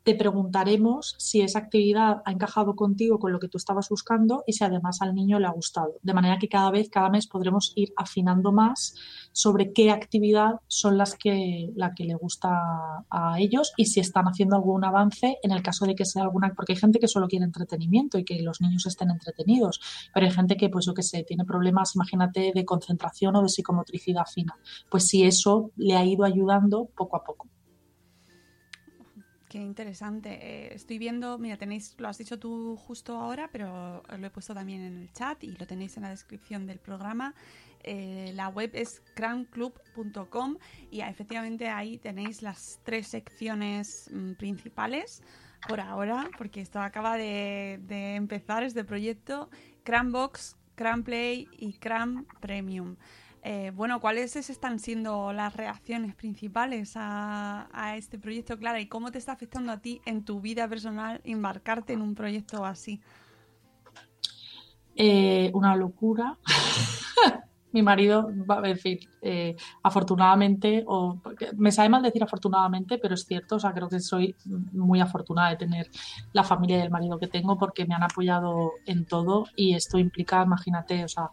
[0.10, 4.54] te preguntaremos si esa actividad ha encajado contigo con lo que tú estabas buscando y
[4.54, 6.00] si además al niño le ha gustado.
[6.02, 8.95] De manera que cada vez, cada mes podremos ir afinando más
[9.34, 12.50] sobre qué actividad son las que, la que le gusta
[13.08, 16.56] a ellos y si están haciendo algún avance en el caso de que sea alguna,
[16.56, 19.80] porque hay gente que solo quiere entretenimiento y que los niños estén entretenidos,
[20.12, 23.50] pero hay gente que, pues yo qué sé, tiene problemas, imagínate, de concentración o de
[23.50, 24.58] psicomotricidad fina.
[24.89, 27.48] Pues si eso le ha ido ayudando poco a poco.
[29.49, 30.29] Qué interesante.
[30.29, 34.53] Eh, estoy viendo, mira, tenéis, lo has dicho tú justo ahora, pero lo he puesto
[34.53, 37.33] también en el chat y lo tenéis en la descripción del programa.
[37.81, 40.57] Eh, la web es crownclub.com
[40.91, 45.23] y efectivamente ahí tenéis las tres secciones mm, principales
[45.67, 49.49] por ahora, porque esto acaba de, empezar este proyecto,
[49.83, 50.57] Cranbox,
[51.03, 52.97] Play y Cran Premium.
[53.43, 58.80] Eh, bueno, ¿cuáles están siendo las reacciones principales a, este proyecto, Clara?
[58.82, 62.65] ¿Y cómo te está afectando a ti en tu vida personal embarcarte en un proyecto
[62.65, 62.99] así?
[64.95, 66.38] Eh, una locura.
[67.71, 68.30] mi marido,
[68.63, 71.19] en fin, eh, afortunadamente, o
[71.58, 75.49] me sabe mal decir afortunadamente, pero es cierto, o sea, creo que soy muy afortunada
[75.49, 75.89] de tener
[76.34, 79.97] la familia y el marido que tengo porque me han apoyado en todo y esto
[79.97, 81.29] implica, imagínate, o sea,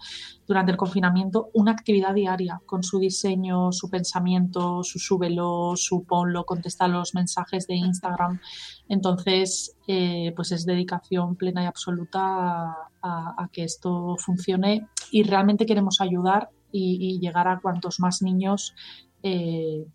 [0.46, 6.44] durante el confinamiento, una actividad diaria con su diseño, su pensamiento, su súbelo, su ponlo,
[6.44, 8.40] contesta los mensajes de Instagram.
[8.88, 12.74] Entonces, eh, pues es dedicación plena y absoluta
[13.08, 18.74] a que esto funcione y realmente queremos ayudar y, llegar a cuantos más niños
[19.22, 19.86] eh,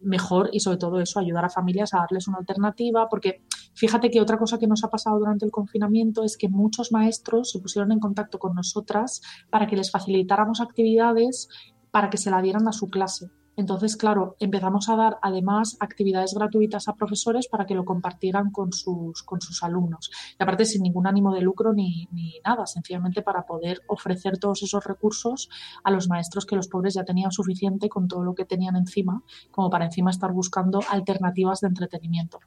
[0.00, 3.42] mejor y sobre todo eso, ayudar a familias a darles una alternativa, porque
[3.74, 7.50] fíjate que otra cosa que nos ha pasado durante el confinamiento es que muchos maestros
[7.50, 11.48] se pusieron en contacto con nosotras para que les facilitáramos actividades
[11.90, 13.30] para que se la dieran a su clase.
[13.56, 18.72] Entonces, claro, empezamos a dar además actividades gratuitas a profesores para que lo compartieran con
[18.72, 20.10] sus, con sus alumnos.
[20.38, 24.62] Y aparte, sin ningún ánimo de lucro ni, ni nada, sencillamente para poder ofrecer todos
[24.62, 25.48] esos recursos
[25.82, 29.22] a los maestros que los pobres ya tenían suficiente con todo lo que tenían encima,
[29.50, 32.40] como para encima estar buscando alternativas de entretenimiento.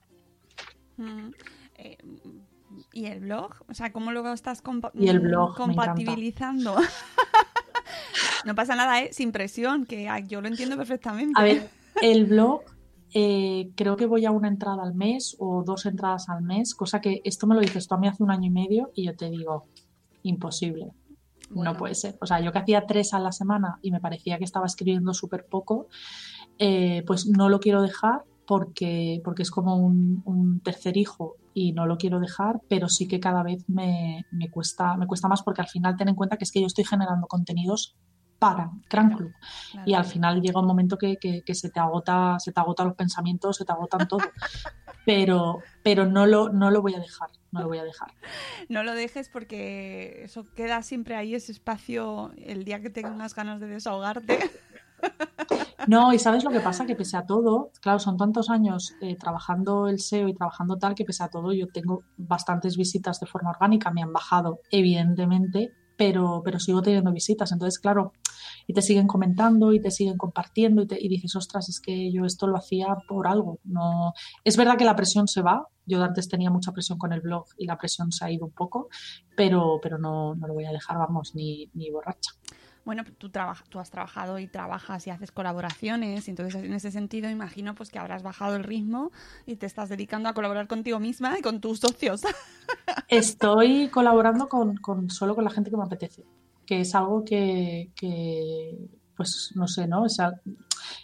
[0.97, 1.29] Mm,
[1.75, 1.97] eh,
[2.91, 3.53] ¿Y el blog?
[3.67, 4.61] O sea, ¿cómo lo estás
[4.93, 6.75] y el blog, compatibilizando?
[8.47, 9.09] No pasa nada, ¿eh?
[9.11, 11.33] Sin presión, que yo lo entiendo perfectamente.
[11.35, 11.69] A ver,
[12.01, 12.61] el blog
[13.13, 17.01] eh, creo que voy a una entrada al mes o dos entradas al mes, cosa
[17.01, 19.17] que esto me lo dices tú a mí hace un año y medio y yo
[19.17, 19.65] te digo,
[20.23, 20.93] imposible.
[21.49, 22.15] No puede ser.
[22.21, 25.13] O sea, yo que hacía tres a la semana y me parecía que estaba escribiendo
[25.13, 25.87] súper poco,
[26.57, 31.85] eh, pues no lo quiero dejar porque, porque es como un, tercer hijo y no
[31.85, 35.59] lo quiero dejar, pero sí que cada vez me, me, cuesta, me cuesta más porque
[35.59, 37.97] al final ten en cuenta que es que yo estoy generando contenidos
[38.39, 39.33] para Gran Club.
[39.85, 41.17] Y al final llega un momento que,
[41.53, 44.25] se te agota, se te agotan los pensamientos, se te agotan todo.
[45.05, 48.13] pero, pero no lo, no lo voy a dejar, no lo voy a dejar.
[48.69, 53.59] No lo dejes porque eso queda siempre ahí ese espacio el día que tengas ganas
[53.59, 54.39] de desahogarte.
[55.87, 59.15] No, y sabes lo que pasa, que pese a todo, claro, son tantos años eh,
[59.15, 63.27] trabajando el SEO y trabajando tal, que pese a todo yo tengo bastantes visitas de
[63.27, 67.51] forma orgánica, me han bajado, evidentemente, pero, pero sigo teniendo visitas.
[67.51, 68.11] Entonces, claro,
[68.67, 72.11] y te siguen comentando y te siguen compartiendo y, te, y dices, ostras, es que
[72.11, 73.59] yo esto lo hacía por algo.
[73.63, 75.65] No, es verdad que la presión se va.
[75.85, 78.51] Yo antes tenía mucha presión con el blog y la presión se ha ido un
[78.51, 78.89] poco,
[79.37, 82.31] pero, pero no, no lo voy a dejar, vamos, ni, ni borracha.
[82.87, 87.29] Bueno, tú, tú has trabajado y trabajas y haces colaboraciones, y entonces en ese sentido
[87.29, 89.11] imagino pues que habrás bajado el ritmo
[89.45, 92.21] y te estás dedicando a colaborar contigo misma y con tus socios.
[93.09, 96.23] Estoy colaborando con, con solo con la gente que me apetece,
[96.67, 98.77] que es algo que, que
[99.15, 100.03] pues no sé, ¿no?
[100.03, 100.39] O sea,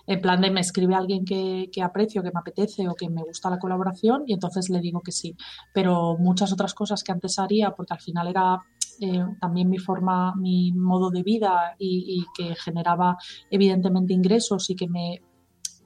[0.05, 3.23] en plan de me escribe alguien que, que, aprecio, que me apetece o que me
[3.23, 5.35] gusta la colaboración y entonces le digo que sí.
[5.73, 8.61] Pero muchas otras cosas que antes haría, porque al final era
[9.01, 13.17] eh, también mi forma, mi modo de vida y, que generaba
[13.49, 15.21] evidentemente ingresos y que me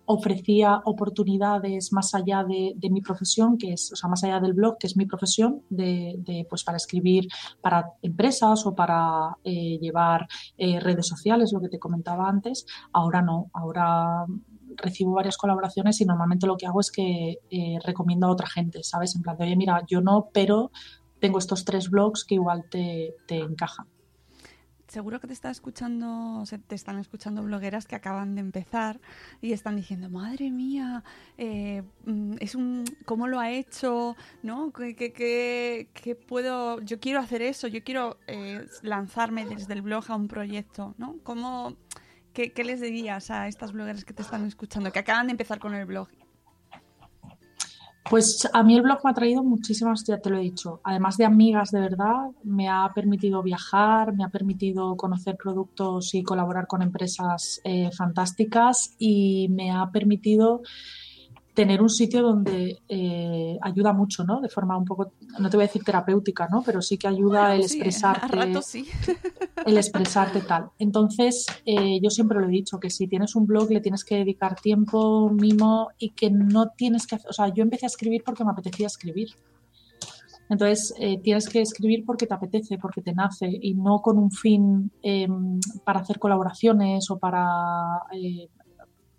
[0.08, 4.78] ofrecía oportunidades más allá de, mi profesión, que es, o sea, más allá del blog,
[4.78, 7.28] que es mi profesión, de, pues para escribir
[7.62, 12.66] para empresas o para eh, llevar eh, redes sociales, lo que te comentaba antes.
[12.94, 14.26] Ahora no, ahora
[14.78, 17.40] recibo varias colaboraciones y normalmente lo que hago es que
[17.84, 19.16] recomiendo a otra gente, ¿sabes?
[19.16, 20.72] En plan de, oye, mira, yo no, pero
[21.20, 23.88] tengo estos tres blogs que igual te, encajan.
[24.88, 29.02] Seguro que te está escuchando, te están escuchando blogueras que acaban de empezar
[29.42, 31.04] y están diciendo, madre mía,
[31.38, 34.16] eh, mm, es un, ¿cómo lo ha hecho?
[34.44, 34.72] ¿No?
[34.72, 35.88] ¿Qué,
[36.28, 36.80] puedo?
[36.82, 41.18] Yo quiero hacer eso, yo quiero eh, lanzarme desde el blog a un proyecto, ¿no?
[41.24, 41.76] ¿Cómo,
[42.32, 45.60] qué, ¿Qué les dirías a estas blogueras que te están escuchando, que acaban de empezar
[45.60, 46.08] con el blog
[48.10, 50.82] pues a mí el blog me ha traído muchísimas, ya te lo he dicho.
[50.84, 56.24] Además de amigas de verdad, me ha permitido viajar, me ha permitido conocer productos y
[56.24, 60.62] colaborar con empresas eh, fantásticas y me ha permitido
[61.58, 64.40] tener un sitio donde eh, ayuda mucho, ¿no?
[64.42, 66.62] De forma un poco, no te voy a decir terapéutica, ¿no?
[66.62, 68.26] Pero sí que ayuda el sí, expresarte.
[68.26, 68.88] a ratos sí.
[69.66, 70.70] el expresarte tal.
[70.78, 74.18] Entonces, eh, yo siempre lo he dicho, que si tienes un blog le tienes que
[74.18, 78.22] dedicar tiempo, mimo y que no tienes que hacer, o sea, yo empecé a escribir
[78.24, 79.30] porque me apetecía escribir.
[80.50, 84.32] Entonces, eh, tienes que escribir porque te apetece, porque te nace y no con un
[84.32, 85.28] fin eh,
[85.84, 88.48] para hacer colaboraciones o para eh,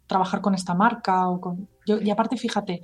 [0.08, 1.28] trabajar con esta marca.
[1.28, 1.68] O con...
[1.86, 2.82] Yo, y aparte, fíjate,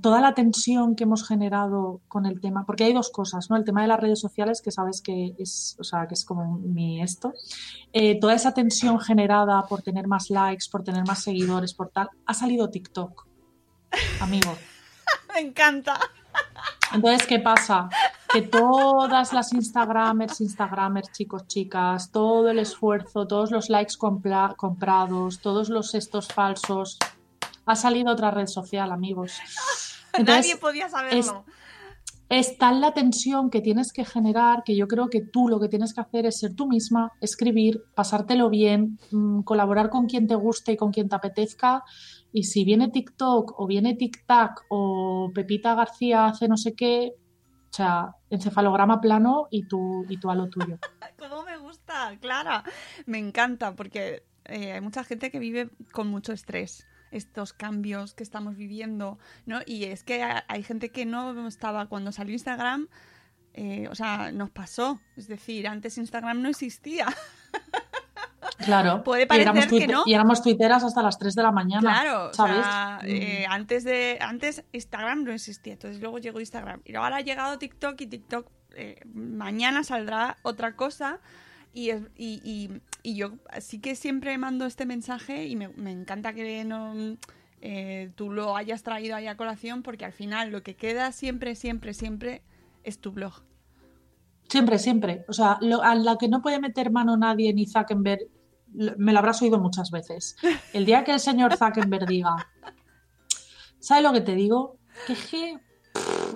[0.00, 3.56] toda la tensión que hemos generado con el tema, porque hay dos cosas, ¿no?
[3.56, 6.58] El tema de las redes sociales, que sabes que es, o sea, que es como
[6.58, 7.34] mi esto.
[7.92, 12.08] Eh, toda esa tensión generada por tener más likes, por tener más seguidores, por tal,
[12.24, 13.26] ha salido TikTok,
[14.20, 14.56] amigo.
[15.34, 16.00] Me encanta.
[16.92, 17.88] Entonces, ¿qué pasa?
[18.32, 25.40] Que todas las Instagramers, Instagramers, chicos, chicas, todo el esfuerzo, todos los likes compra comprados,
[25.40, 26.98] todos los estos falsos,
[27.64, 29.32] ha salido otra red social, amigos.
[30.12, 31.18] Entonces, Nadie podía saberlo.
[31.18, 31.32] es-
[32.28, 35.68] es tal la tensión que tienes que generar que yo creo que tú lo que
[35.68, 40.34] tienes que hacer es ser tú misma, escribir, pasártelo bien, mm, colaborar con quien te
[40.34, 41.84] guste y con quien te apetezca.
[42.32, 47.12] Y si viene TikTok o viene TikTok o Pepita García hace no sé qué,
[47.76, 50.78] o sea, encefalograma plano y tú, y tú a lo tuyo.
[51.18, 52.64] ¿Cómo me gusta, Clara?
[53.04, 58.22] Me encanta porque eh, hay mucha gente que vive con mucho estrés estos cambios que
[58.22, 59.60] estamos viviendo, ¿no?
[59.66, 62.88] Y es que ha- hay gente que no estaba cuando salió Instagram,
[63.52, 64.98] eh, o sea, nos pasó.
[65.14, 67.08] Es decir, antes Instagram no existía.
[68.58, 69.02] Claro.
[69.04, 70.02] Puede parecer que no.
[70.06, 71.80] y éramos tuiteras hasta las 3 de la mañana.
[72.02, 72.56] Claro, o ¿sabes?
[72.64, 77.20] sea, eh, antes de antes Instagram no existía, entonces luego llegó Instagram y ahora ha
[77.20, 81.20] llegado TikTok y TikTok eh, mañana saldrá otra cosa
[81.72, 85.92] y, es- y, y- y yo sí que siempre mando este mensaje y me, me
[85.92, 86.94] encanta que no
[87.62, 91.54] eh, tú lo hayas traído ahí a colación porque al final lo que queda siempre,
[91.54, 92.42] siempre, siempre
[92.84, 93.42] es tu blog.
[94.48, 95.24] Siempre, siempre.
[95.28, 98.20] O sea, lo- a la que no puede meter mano nadie ni Zuckerberg,
[98.76, 100.36] me lo habrás oído muchas veces.
[100.72, 102.36] El día que el señor Zuckerberg diga,
[103.78, 104.78] ¿sabes lo que te digo?
[105.06, 105.14] Que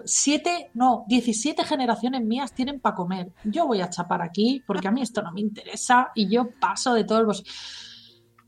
[0.04, 3.32] siete, no, 17 generaciones mías tienen para comer.
[3.44, 6.94] Yo voy a chapar aquí porque a mí esto no me interesa y yo paso
[6.94, 7.44] de todos los...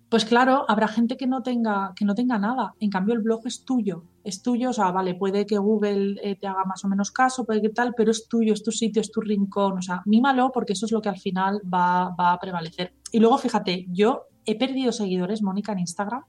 [0.09, 2.74] Pues claro, habrá gente que no tenga, que no tenga nada.
[2.81, 4.05] En cambio, el blog es tuyo.
[4.24, 7.44] Es tuyo, o sea, vale, puede que Google eh, te haga más o menos caso,
[7.44, 9.78] puede que tal, pero es tuyo, es tu sitio, es tu rincón.
[9.78, 12.94] O sea, mímalo porque eso es lo que al final va, va a prevalecer.
[13.11, 16.24] Y luego, fíjate, yo he perdido seguidores, Mónica, en Instagram,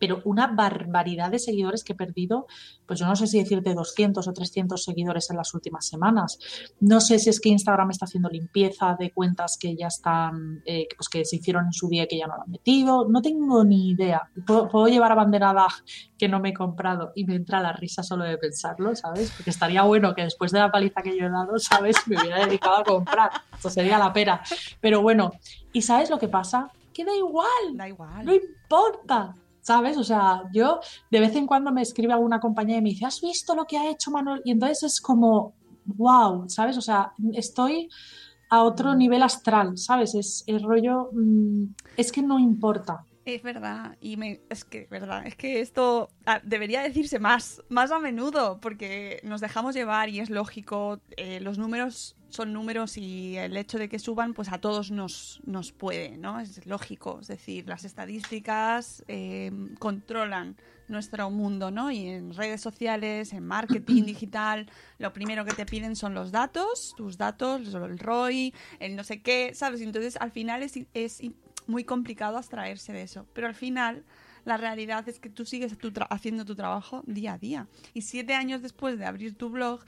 [0.00, 2.46] pero una barbaridad de seguidores que he perdido,
[2.86, 6.38] pues yo no sé si decirte 200 o 300 seguidores en las últimas semanas.
[6.80, 10.88] No sé si es que Instagram está haciendo limpieza de cuentas que ya están, eh,
[10.96, 13.06] pues que se hicieron en su día y que ya no lo han metido.
[13.08, 14.28] No tengo ni idea.
[14.46, 15.66] Puedo, puedo llevar abanderada
[16.18, 19.30] que no me he comprado y me entra la risa solo de pensarlo, ¿sabes?
[19.32, 21.96] Porque estaría bueno que después de la paliza que yo he dado, ¿sabes?
[22.06, 23.30] Me hubiera dedicado a comprar.
[23.54, 24.42] Esto sería la pera.
[24.80, 25.32] Pero bueno,
[25.72, 26.70] ¿y sabes lo que pasa?
[26.92, 27.74] Que da igual.
[27.74, 28.24] Da igual.
[28.24, 29.34] No importa.
[29.62, 29.96] ¿Sabes?
[29.96, 33.20] O sea, yo de vez en cuando me escribe alguna compañía y me dice, ¿has
[33.20, 34.42] visto lo que ha hecho Manuel?
[34.44, 36.76] Y entonces es como, wow, ¿sabes?
[36.76, 37.88] O sea, estoy
[38.48, 40.14] a otro nivel astral, ¿sabes?
[40.14, 41.64] Es el rollo, mm,
[41.96, 43.04] es que no importa.
[43.24, 47.92] Es verdad, y me, es que, verdad, es que esto ah, debería decirse más, más
[47.92, 53.36] a menudo, porque nos dejamos llevar y es lógico, eh, los números son números y
[53.36, 56.40] el hecho de que suban, pues a todos nos, nos puede, ¿no?
[56.40, 60.56] Es lógico, es decir, las estadísticas eh, controlan
[60.88, 61.90] nuestro mundo, ¿no?
[61.90, 66.94] Y en redes sociales, en marketing digital, lo primero que te piden son los datos,
[66.96, 69.80] tus datos, el ROI, el no sé qué, ¿sabes?
[69.80, 71.22] Entonces, al final es, es
[71.66, 73.26] muy complicado abstraerse de eso.
[73.32, 74.04] Pero al final,
[74.44, 77.68] la realidad es que tú sigues tu haciendo tu trabajo día a día.
[77.94, 79.80] Y siete años después de abrir tu blog,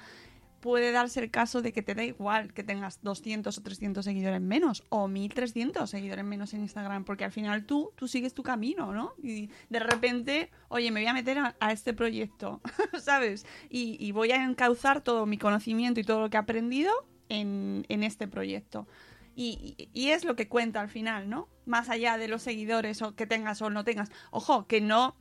[0.62, 4.40] puede darse el caso de que te da igual que tengas 200 o 300 seguidores
[4.40, 8.92] menos o 1300 seguidores menos en Instagram, porque al final tú, tú sigues tu camino,
[8.92, 9.12] ¿no?
[9.20, 12.60] Y de repente, oye, me voy a meter a, este proyecto,
[13.00, 13.44] ¿sabes?
[13.68, 16.92] Y, y, voy a encauzar todo mi conocimiento y todo lo que he aprendido
[17.28, 18.86] en, en este proyecto.
[19.34, 21.48] Y, y, es lo que cuenta al final, ¿no?
[21.66, 24.10] Más allá de los seguidores o que tengas o no tengas.
[24.30, 25.16] Ojo, que no.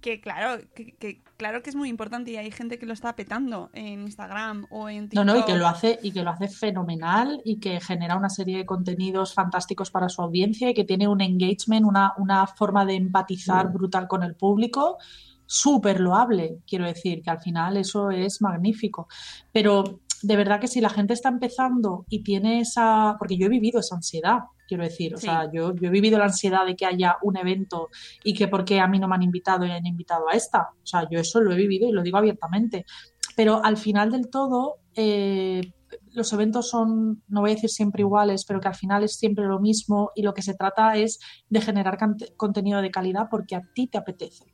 [0.00, 3.14] Que claro, que, que, claro que es muy importante y hay gente que lo está
[3.16, 5.26] petando en Instagram o en TikTok.
[5.26, 8.30] No, no, y que lo hace, y que lo hace fenomenal y que genera una
[8.30, 12.84] serie de contenidos fantásticos para su audiencia y que tiene un engagement, una, una forma
[12.86, 13.72] de empatizar sí.
[13.72, 14.98] brutal con el público
[15.44, 19.08] súper loable, quiero decir, que al final eso es magnífico.
[19.50, 23.48] Pero de verdad que si la gente está empezando y tiene esa, porque yo he
[23.50, 25.14] vivido esa ansiedad quiero decir.
[25.16, 27.88] O sea, yo, yo he vivido la ansiedad de que haya un evento
[28.22, 30.68] y que por qué a mí no me han invitado y han invitado a esta.
[30.80, 32.86] O sea, yo eso lo he vivido y lo digo abiertamente.
[33.34, 35.72] Pero al final del todo, eh,
[36.12, 39.44] los eventos son, no voy a decir siempre iguales, pero que al final es siempre
[39.44, 41.18] lo mismo y lo que se trata es
[41.48, 41.98] de generar
[42.36, 44.44] contenido de calidad porque a ti te apetece.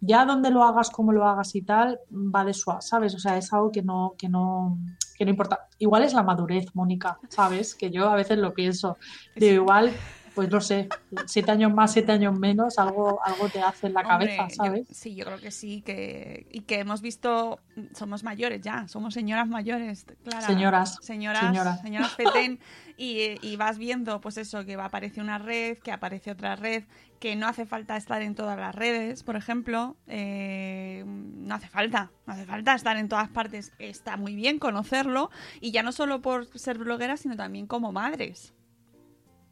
[0.00, 3.14] Ya donde lo hagas, cómo lo hagas y tal, va de suave, ¿sabes?
[3.14, 4.78] O sea, es algo que no, que no,
[5.16, 5.68] que no importa.
[5.78, 7.74] Igual es la madurez, Mónica, ¿sabes?
[7.74, 8.98] Que yo a veces lo pienso.
[9.34, 9.92] De igual
[10.34, 10.88] pues no sé,
[11.26, 14.88] siete años más, siete años menos, algo, algo te hace en la cabeza, ¿sabes?
[14.90, 17.60] sí, yo creo que sí, que, y que hemos visto,
[17.94, 20.46] somos mayores ya, somos señoras mayores, claro.
[20.46, 20.98] Señoras.
[21.00, 22.58] Señoras, señoras, petén,
[22.96, 26.84] y, vas viendo, pues eso, que aparece una red, que aparece otra red,
[27.20, 32.10] que no hace falta estar en todas las redes, por ejemplo, eh, no hace falta,
[32.26, 35.30] no hace falta estar en todas partes, está muy bien conocerlo,
[35.60, 38.52] y ya no solo por ser blogueras, sino también como madres.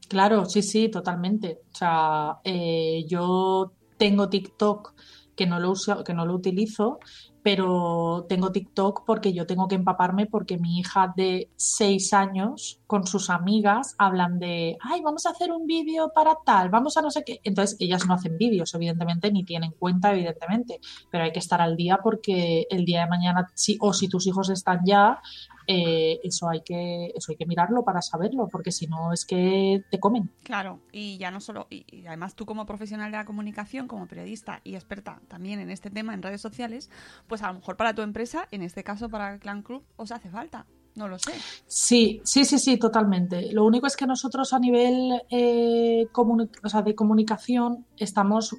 [0.08, 1.60] Claro, sí, sí, totalmente.
[1.72, 4.94] O sea, eh, yo tengo TikTok
[5.34, 6.98] que no lo uso, que no lo utilizo,
[7.42, 13.06] pero tengo TikTok porque yo tengo que empaparme porque mi hija de seis años con
[13.06, 17.10] sus amigas hablan de, ay, vamos a hacer un vídeo para tal, vamos a no
[17.10, 17.40] sé qué.
[17.42, 20.78] Entonces ellas no hacen vídeos, evidentemente, ni tienen cuenta, evidentemente,
[21.10, 24.26] pero hay que estar al día porque el día de mañana, si, o si tus
[24.26, 25.20] hijos están ya,
[25.66, 29.84] eh, eso, hay que, eso hay que mirarlo para saberlo, porque si no es que
[29.90, 30.30] te comen.
[30.42, 34.60] Claro, y ya no solo, y, además tú como profesional de la comunicación, como periodista
[34.64, 36.90] y experta también en este tema en redes sociales,
[37.26, 40.12] pues a lo mejor para tu empresa, en este caso para el Clan Club, os
[40.12, 40.66] hace falta.
[40.94, 41.32] No lo sé.
[41.66, 43.50] Sí, sí, sí, sí, totalmente.
[43.52, 48.54] Lo único es que nosotros a nivel eh, o sea, de comunicación estamos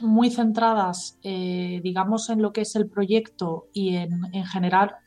[0.00, 5.03] muy centradas, eh, digamos, en lo que es el proyecto y en, en generar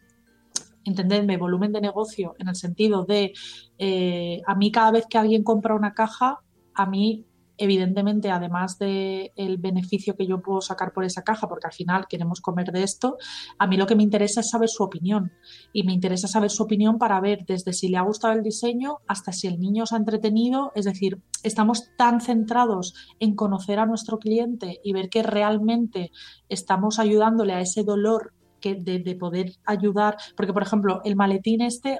[0.87, 3.33] entendedme, volumen de negocio en el sentido de
[3.77, 6.39] eh, a mí cada vez que alguien compra una caja,
[6.73, 7.25] a mí
[7.57, 12.05] evidentemente, además del el beneficio que yo puedo sacar por esa caja, porque al final
[12.07, 13.17] queremos comer de esto,
[13.57, 15.31] a mí lo que me interesa es saber su opinión.
[15.73, 18.99] Y me interesa saber su opinión para ver desde si le ha gustado el diseño
[19.07, 20.71] hasta si el niño se ha entretenido.
[20.75, 26.11] Es decir, estamos tan centrados en conocer a nuestro cliente y ver que realmente
[26.49, 31.99] estamos ayudándole a ese dolor que de, poder ayudar, porque por ejemplo el maletín este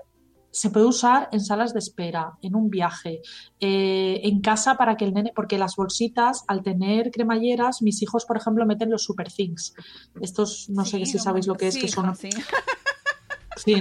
[0.49, 3.21] se puede usar en salas de espera, en un viaje,
[3.59, 8.25] eh, en casa para que el nene, porque las bolsitas, al tener cremalleras, mis hijos,
[8.25, 9.75] por ejemplo, meten los super things.
[10.19, 12.15] Estos, no sé si sabéis lo que es, que son...
[12.15, 12.29] Sí,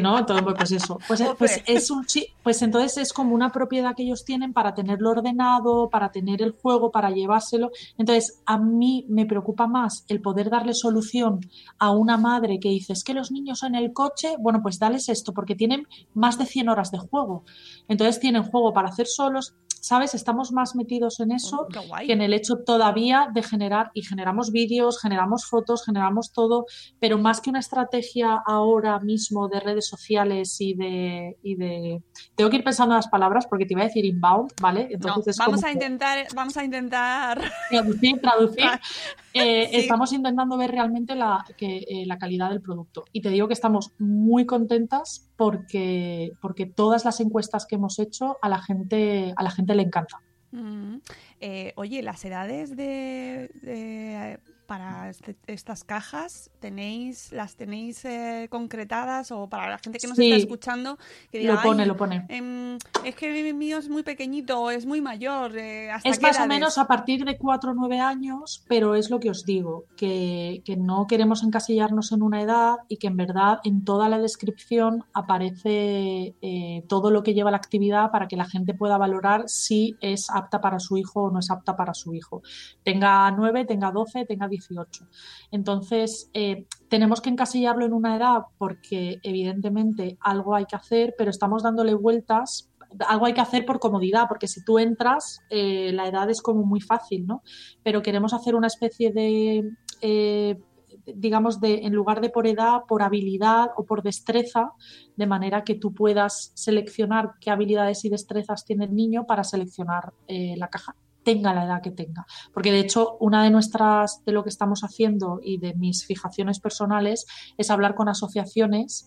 [0.01, 0.25] ¿no?
[0.27, 0.99] Todo, pues eso.
[1.07, 2.07] Pues, pues, es un
[2.43, 6.53] pues entonces es como una propiedad que ellos tienen para tenerlo ordenado, para tener el
[6.53, 7.71] juego, para llevárselo.
[7.99, 11.41] Entonces, a mí me preocupa más el poder darle solución
[11.79, 15.09] a una madre que dice, es que los niños en el coche, bueno, pues dales
[15.09, 17.45] esto, porque tienen más de 100 horas de juego.
[17.89, 19.55] Entonces tienen juego para hacer solos,
[19.87, 20.15] ¿sabes?
[20.15, 25.01] Estamos más metidos en eso que en el hecho todavía de generar, y generamos vídeos,
[25.01, 26.67] generamos fotos, generamos todo,
[26.99, 32.03] pero más que una estrategia ahora mismo de redes sociales y de, y de...
[32.35, 34.89] Tengo que ir pensando las palabras porque te iba a decir inbound, ¿vale?
[34.91, 37.41] Entonces vamos, a intentar, vamos a intentar...
[37.71, 38.65] Traducir, traducir.
[39.39, 43.05] Eh, estamos intentando ver realmente la, que, eh, la calidad del producto.
[43.13, 48.39] Y te digo que estamos muy contentas porque, porque todas las encuestas que hemos hecho
[48.43, 50.21] a la gente, a la gente le encanta.
[50.53, 50.97] Mm.
[51.41, 59.49] Eh, oye, las edades de para este, estas cajas tenéis las tenéis eh, concretadas o
[59.49, 60.99] para la gente que nos está escuchando
[61.31, 64.71] que diga, lo pone lo pone em, es que el mío es muy pequeñito o
[64.71, 68.65] es muy mayor eh, es más o menos a partir de 4 o 9 años
[68.69, 72.99] pero es lo que os digo que, que, no queremos encasillarnos en una edad y
[72.99, 78.11] que en verdad en toda la descripción aparece eh, todo lo que lleva la actividad
[78.11, 81.51] para que la gente pueda valorar si es apta para su hijo o no es
[81.51, 82.43] apta para su hijo.
[82.83, 85.07] Tenga 9 tenga 12 tenga 18.
[85.51, 91.31] Entonces, eh, tenemos que encasillarlo en una edad porque evidentemente algo hay que hacer, pero
[91.31, 92.71] estamos dándole vueltas
[93.09, 96.65] algo hay que hacer por comodidad, porque si tú entras, eh, la edad es como
[96.65, 97.43] muy fácil, ¿no?
[97.83, 99.69] Pero queremos hacer una especie de,
[100.01, 100.59] eh,
[101.05, 104.71] digamos, de, en lugar de por edad, por habilidad o por destreza,
[105.17, 110.13] de manera que tú puedas seleccionar qué habilidades y destrezas tiene el niño para seleccionar
[110.29, 110.95] la caja
[111.27, 112.25] tenga la edad que tenga.
[112.55, 116.61] Porque de hecho, una de nuestras, de lo que estamos haciendo y de mis fijaciones
[116.61, 117.27] personales
[117.59, 119.07] es hablar con asociaciones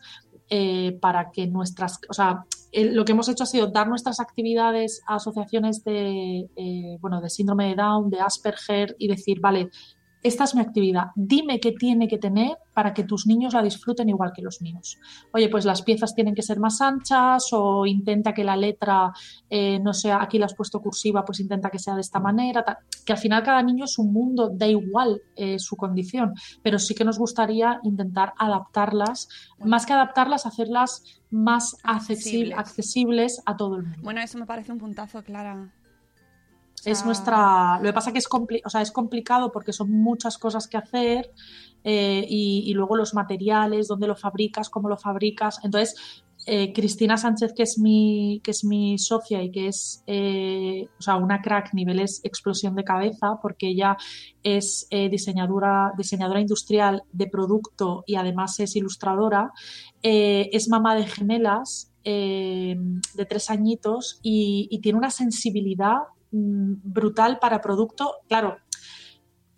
[0.50, 2.44] eh, para que nuestras, o sea,
[2.74, 7.30] lo que hemos hecho ha sido dar nuestras actividades a asociaciones de, eh, bueno, de
[7.30, 9.70] síndrome de Down, de Asperger y decir, vale,
[10.22, 14.10] esta es mi actividad, dime qué tiene que tener para que tus niños la disfruten
[14.10, 14.98] igual que los míos.
[15.34, 19.12] Oye, pues las piezas tienen que ser más anchas o intenta que la letra,
[19.50, 22.64] eh, no sea, aquí la has puesto cursiva, pues intenta que sea de esta manera,
[23.06, 26.96] que al final cada niño es un mundo, da igual eh, su condición, pero sí
[26.96, 29.30] que nos gustaría intentar adaptarlas,
[29.64, 32.58] más que adaptarlas, hacerlas más accesibles.
[32.58, 34.00] accesibles a todo el mundo.
[34.02, 35.74] Bueno, eso me parece un puntazo, Clara.
[36.86, 37.78] Es nuestra.
[37.80, 41.32] Lo que pasa que es, o sea, es complicado porque son muchas cosas que hacer
[41.84, 45.60] eh, y, luego los materiales, dónde lo fabricas, cómo lo fabricas.
[45.64, 45.96] Entonces,
[46.46, 51.02] eh, Cristina Sánchez, que es mi, que es mi socia y que es eh, o
[51.02, 53.98] sea, una crack niveles explosión de cabeza, porque ella
[54.42, 59.52] es diseñadora, diseñadora industrial de producto y además es ilustradora,
[60.02, 61.92] es mamá de gemelas.
[62.04, 66.00] de tres añitos y tiene una sensibilidad
[66.32, 68.16] brutal para producto.
[68.28, 68.58] Claro,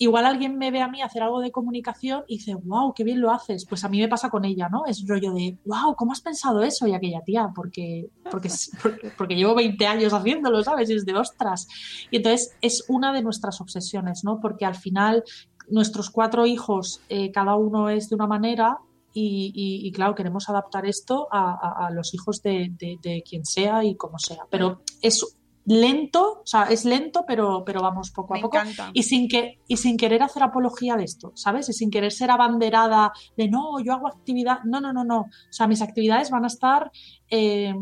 [0.02, 3.22] igual alguien me ve a mí hacer algo de comunicación y dice, wow, qué bien
[3.22, 3.68] lo haces.
[3.68, 4.88] Pues a mí me pasa con ella, ¿no?
[4.88, 6.88] Es rollo de, wow, ¿cómo has pensado eso?
[6.88, 8.50] Y aquella tía, porque, porque,
[9.18, 10.90] porque, llevo 20 años haciéndolo, ¿sabes?
[10.90, 11.68] Y es de ostras.
[12.10, 14.40] Y entonces es una de nuestras obsesiones, ¿no?
[14.40, 15.24] Porque al final
[15.70, 18.80] nuestros cuatro hijos, eh, cada uno es de una manera.
[19.14, 24.48] Y, claro, queremos adaptar esto a, los hijos de, de, quien sea y como sea.
[24.50, 28.58] Pero es lento, o sea, es lento, pero, pero vamos poco a poco.
[28.94, 31.70] Y sin, que, y sin querer hacer apología de esto, ¿sabes?
[31.70, 34.60] Y sin querer ser abanderada de no, yo hago actividad.
[34.64, 35.22] No, no, no, no.
[35.22, 36.92] O sea, mis actividades van a estar.
[37.30, 37.74] Eh,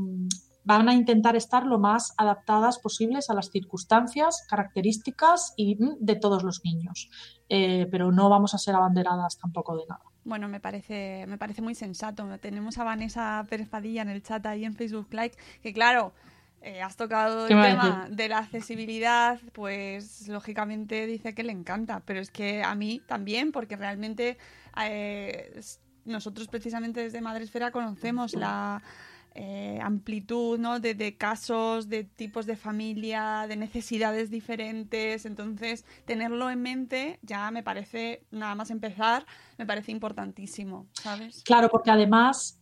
[0.70, 6.16] van a intentar estar lo más adaptadas posibles a las circunstancias, características y mm, de
[6.16, 7.10] todos los niños.
[7.50, 10.04] Eh, pero no vamos a ser abanderadas tampoco de nada.
[10.26, 12.28] Bueno, me parece, me parece muy sensato.
[12.40, 15.32] Tenemos a Vanessa Pérez Padilla en el chat ahí en Facebook Live,
[15.64, 16.14] que claro,
[16.62, 22.20] eh, has tocado el tema de la accesibilidad, pues lógicamente dice que le encanta, pero
[22.20, 24.38] es que a mí también, porque realmente
[24.86, 25.62] eh,
[26.04, 28.84] nosotros precisamente desde Madresfera conocemos la
[29.36, 30.82] eh, amplitud ¿no?
[30.82, 37.52] de, de, casos, de tipos de familia, de necesidades diferentes, entonces tenerlo en mente ya
[37.52, 39.26] me parece, nada más empezar,
[39.58, 41.42] me parece importantísimo, ¿sabes?
[41.46, 42.60] Claro, porque además,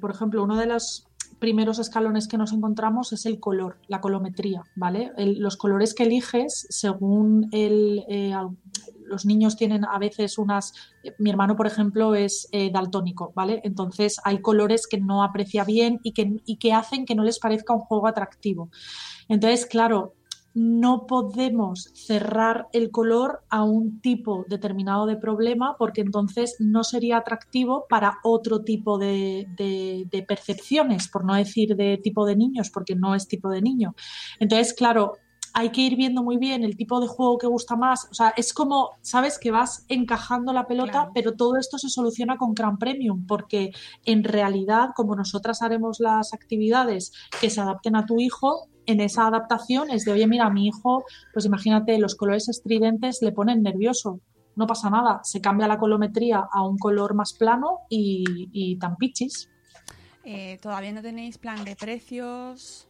[0.00, 1.07] por ejemplo, uno de los
[1.38, 5.12] primeros escalones que nos encontramos es el color, la colometría, ¿vale?
[5.16, 8.34] los colores que eliges según el, eh,
[9.08, 10.74] los niños tienen a veces unas,
[11.18, 13.60] mi hermano por ejemplo es eh, daltónico, ¿vale?
[13.64, 17.38] Entonces hay colores que no aprecia bien y que, y que hacen que no les
[17.38, 18.70] parezca un juego atractivo.
[19.28, 20.14] Entonces, claro,
[20.58, 27.18] no podemos cerrar el color a un tipo determinado de problema porque entonces no sería
[27.18, 29.46] atractivo para otro tipo de,
[30.26, 33.94] percepciones, por no decir de tipo de niños, porque no es tipo de niño.
[34.40, 35.14] Entonces, claro,
[35.54, 38.08] hay que ir viendo muy bien el tipo de juego que gusta más.
[38.10, 42.36] O sea, es como, sabes, que vas encajando la pelota, pero todo esto se soluciona
[42.36, 43.70] con Gran Premium, porque
[44.04, 49.26] en realidad, como nosotras haremos las actividades que se adapten a tu hijo, en esa
[49.26, 53.62] adaptación es de, oye, mira, a mi hijo, pues imagínate, los colores estridentes le ponen
[53.62, 54.20] nervioso.
[54.56, 58.96] No pasa nada, se cambia la colometría a un color más plano y, y tan
[58.96, 59.50] pichis.
[60.24, 62.88] Eh, ¿Todavía no tenéis plan de precios?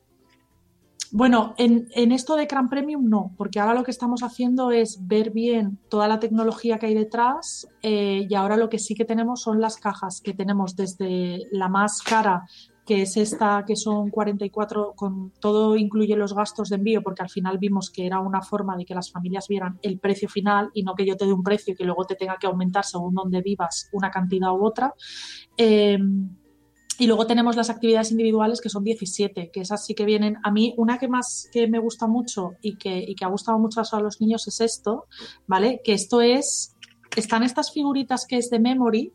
[1.10, 5.30] Bueno, en, esto de Gran Premium no, porque ahora lo que estamos haciendo es ver
[5.30, 9.40] bien toda la tecnología que hay detrás eh, y ahora lo que sí que tenemos
[9.40, 12.46] son las cajas que tenemos desde la más cara
[12.88, 17.28] que es esta que son 44, con todo incluye los gastos de envío, porque al
[17.28, 20.84] final vimos que era una forma de que las familias vieran el precio final y
[20.84, 23.42] no que yo te dé un precio que luego te tenga que aumentar según donde
[23.42, 24.94] vivas una cantidad u otra.
[25.58, 26.30] Em,
[26.98, 30.38] y luego tenemos las actividades individuales que son 17, que esas sí que vienen.
[30.42, 33.58] A mí, una que más que me gusta mucho y que, y que ha gustado
[33.58, 35.04] mucho a los niños es esto,
[35.46, 35.82] ¿vale?
[35.84, 36.74] Que esto es,
[37.16, 39.12] están estas figuritas que es de memory,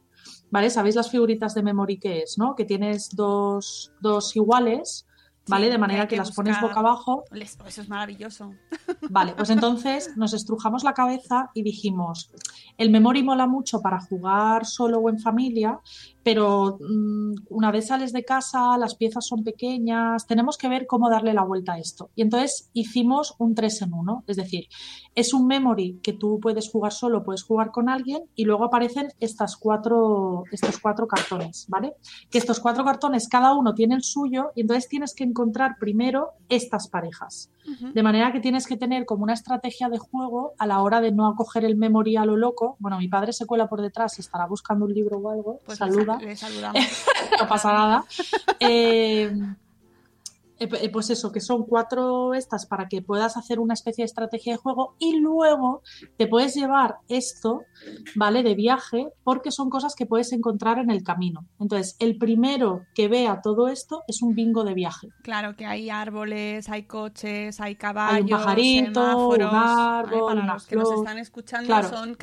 [0.54, 0.70] ¿vale?
[0.70, 2.56] ¿Sabéis las figuritas de memory que es, no?
[2.56, 5.08] Que tienes dos, dos iguales,
[5.47, 5.68] ¿vale?
[5.72, 7.24] de manera que, las pones boca abajo.
[7.34, 8.54] Eso es maravilloso.
[9.10, 12.32] Vale, pues entonces nos estrujamos la cabeza y dijimos,
[12.78, 15.80] el memory mola mucho para jugar solo o en familia,
[16.24, 21.09] pero mm, una vez sales de casa, las piezas son pequeñas, tenemos que ver cómo
[21.09, 22.09] darle la vuelta a esto.
[22.15, 24.67] Y entonces hicimos un 3 en 1, es decir,
[25.15, 29.09] es un memory que tú puedes jugar solo, puedes jugar con alguien y luego aparecen
[29.59, 31.93] cuatro, estos cuatro cartones, ¿vale?
[32.30, 36.32] Que estos cuatro cartones, cada uno tiene el suyo y entonces tienes que encontrar primero
[36.49, 37.49] estas parejas.
[37.66, 41.11] De manera que tienes que tener como una estrategia de juego a la hora de
[41.11, 42.76] no acoger el memory a lo loco.
[42.80, 45.61] Bueno, mi padre se cuela por detrás y estará buscando un libro o algo.
[45.66, 46.18] Pues Saluda.
[46.20, 46.84] Le saludamos.
[47.39, 48.05] no pasa nada.
[48.59, 49.32] Eh,
[50.60, 54.06] Eh, eh, Pues eso, que son cuatro estas para que puedas hacer una especie de
[54.06, 55.82] estrategia de juego y luego
[56.18, 57.62] te puedes llevar esto,
[58.16, 58.43] ¿vale?
[58.43, 61.47] De viaje, porque son cosas que puedes encontrar en el camino.
[61.60, 65.08] Entonces, el primero que vea todo esto es un bingo de viaje.
[65.24, 69.51] Claro que hay árboles, hay coches, hay Hay caballos, un pajarito, semáforos.
[69.51, 70.41] un árbol, ¿vale?
[70.41, 71.89] Para los que nos están escuchando Claro.
[71.89, 72.16] son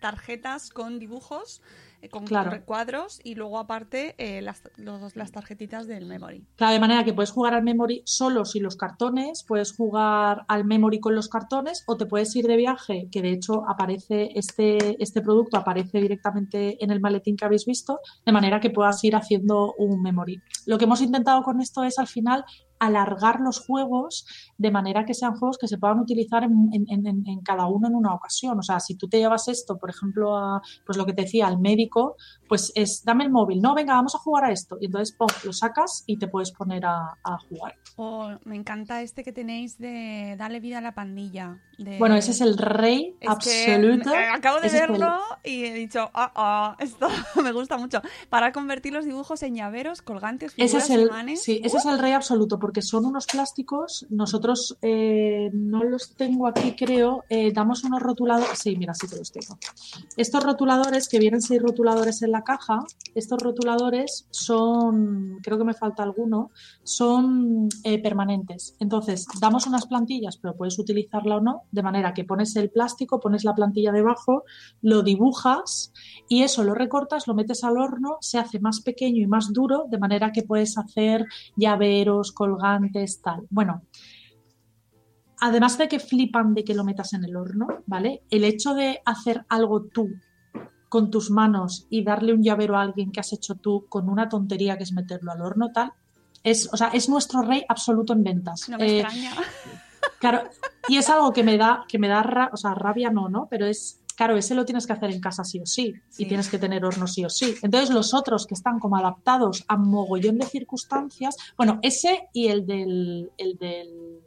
[0.00, 1.62] tarjetas con dibujos,
[2.08, 2.50] con Claro.
[2.50, 6.46] recuadros y luego aparte eh, las, los- las tarjetitas del memory.
[6.56, 10.64] Claro, de manera que puedes jugar al memory solo sin los cartones, puedes jugar al
[10.64, 15.02] memory con los cartones o te puedes ir de viaje, que de hecho aparece este,
[15.02, 19.14] este producto, aparece directamente en el maletín que habéis visto, de manera que puedas ir
[19.16, 20.40] haciendo un memory.
[20.66, 22.44] Lo que hemos intentado con esto es al final
[22.80, 24.26] alargar los juegos
[24.58, 27.86] de manera que sean juegos que se puedan utilizar en, en- en- en cada uno
[27.88, 28.58] en una ocasión.
[28.58, 31.46] O sea, si tú te llevas esto, por ejemplo, a pues lo que te decía,
[31.46, 32.16] al médico,
[32.48, 34.76] pues es dame el móvil, no, venga, vamos a jugar a esto.
[34.80, 37.76] Y entonces pum, lo sacas y te puedes poner a, a jugar.
[37.96, 41.60] Oh, me encanta este que tenéis de Dale vida a la pandilla.
[41.78, 44.14] de- Bueno, ese es el rey Es que, absoluto.
[44.14, 47.08] eh, acabo de Ese es el- verlo y he dicho, ah, ah, esto
[47.44, 48.00] me gusta mucho.
[48.30, 51.42] Para convertir los dibujos en llaveros, colgantes, Ese figuras, es el, imanes.
[51.42, 54.06] sí, ese es el rey absoluto, porque son unos plásticos.
[54.10, 57.24] Nosotros eh, no los tengo aquí, creo.
[57.28, 58.58] eh, damos unos rotuladores.
[58.58, 59.58] Sí, mira, sí que los tengo.
[60.16, 65.74] Estos rotuladores, que vienen seis rotuladores en la caja, estos rotuladores son, creo que me
[65.74, 66.50] falta alguno,
[66.82, 68.76] son eh, permanentes.
[68.80, 73.20] Entonces, damos unas plantillas, pero puedes utilizarla o no, de manera que pones el plástico,
[73.20, 74.44] pones la plantilla debajo,
[74.82, 75.92] lo dibujas
[76.28, 79.86] y eso lo recortas, lo metes al horno, se hace más pequeño y más duro,
[79.88, 83.46] de manera que puedes hacer llaveros, colgantes, tal.
[83.50, 83.82] Bueno,
[85.40, 88.22] además de que flipan de que lo metas en el horno, ¿vale?
[88.30, 90.10] El hecho de hacer algo tú
[90.88, 94.28] con tus manos y darle un llavero a alguien que has hecho tú con una
[94.28, 95.92] tontería que es meterlo al horno, tal,
[96.42, 98.68] es, o sea, es nuestro rey absoluto en ventas.
[98.68, 99.32] No me Eh, extraña.
[100.18, 100.42] Claro,
[100.88, 103.46] y es algo que me da, que me da ra- o sea, rabia no, ¿no?
[103.48, 106.24] Pero es, claro, ese lo tienes que hacer en casa sí o sí, Sí.
[106.24, 107.54] y tienes que tener horno sí o sí.
[107.62, 112.66] Entonces los otros que están como adaptados a mogollón de circunstancias, bueno, ese y el
[112.66, 114.18] del, el del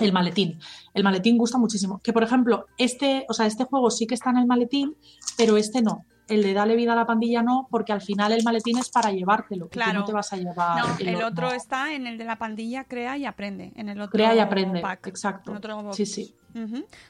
[0.00, 0.58] el maletín.
[0.94, 2.00] El maletín gusta muchísimo.
[2.02, 4.96] Que por ejemplo, este, o sea, este juego sí que está en el maletín,
[5.36, 6.04] pero este no.
[6.26, 9.12] El de Dale vida a la pandilla no, porque al final el maletín es para
[9.12, 9.68] llevártelo.
[9.68, 10.00] Claro.
[10.00, 10.80] no te vas a llevar.
[10.80, 13.72] No, el otro está en el de la pandilla, crea y aprende.
[13.76, 14.80] En el otro Crea y aprende.
[14.80, 15.52] pack, Exacto.
[15.52, 16.34] en otro Sí, sí.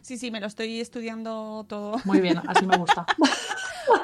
[0.02, 1.96] Sí, sí, me lo estoy estudiando todo.
[2.04, 3.06] Muy bien, así me gusta.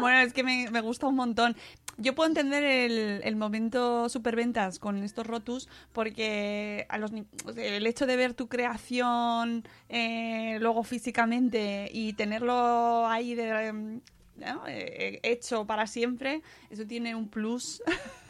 [0.01, 1.57] Bueno, es que me, me gusta un montón.
[1.97, 7.11] Yo puedo entender el, el momento superventas con estos rotus porque a los,
[7.57, 14.01] el hecho de ver tu creación eh, luego físicamente y tenerlo ahí de,
[14.37, 14.63] ¿no?
[14.67, 17.83] Eh, hecho para siempre, eso tiene un plus.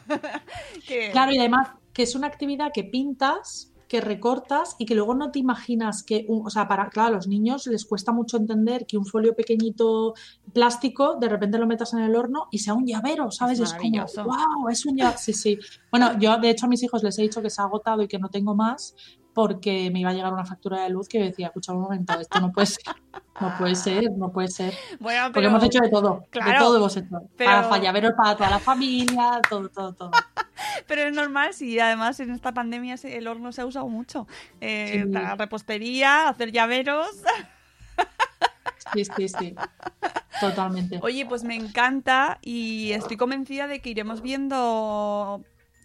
[0.87, 5.13] que, Claro, y además que es una actividad que pintas, que recortas y que luego
[5.15, 8.37] no te imaginas que, un- o sea, para, claro, a los niños les cuesta mucho
[8.37, 10.13] entender que un folio pequeñito
[10.53, 13.59] plástico de repente lo metas en el horno y sea un llavero, ¿sabes?
[13.59, 13.89] Es Es, como,
[14.23, 15.17] wow, es un llavero.
[15.19, 15.57] Sí, sí.
[15.91, 18.07] Bueno, yo de hecho a mis hijos les he dicho que se ha agotado y
[18.07, 18.95] que no tengo más
[19.33, 22.19] porque me iba a llegar una factura de luz que yo decía, escucha un momento,
[22.19, 22.83] esto no puede ser,
[23.39, 24.73] no puede ser, no puede ser.
[24.99, 27.21] Bueno, Porque hemos hecho de todo, de Claro, todo hemos hecho.
[27.37, 30.11] pero- Para llaveros para toda la familia, todo, todo, todo.
[30.87, 34.27] Pero es normal, si además en esta pandemia el horno se ha usado mucho.
[34.59, 35.11] Eh, Sí.
[35.11, 37.07] Para repostería, hacer llaveros.
[38.93, 39.55] Sí, sí, sí.
[40.39, 40.99] Totalmente.
[41.01, 45.41] Oye, pues me encanta y estoy convencida de que iremos viendo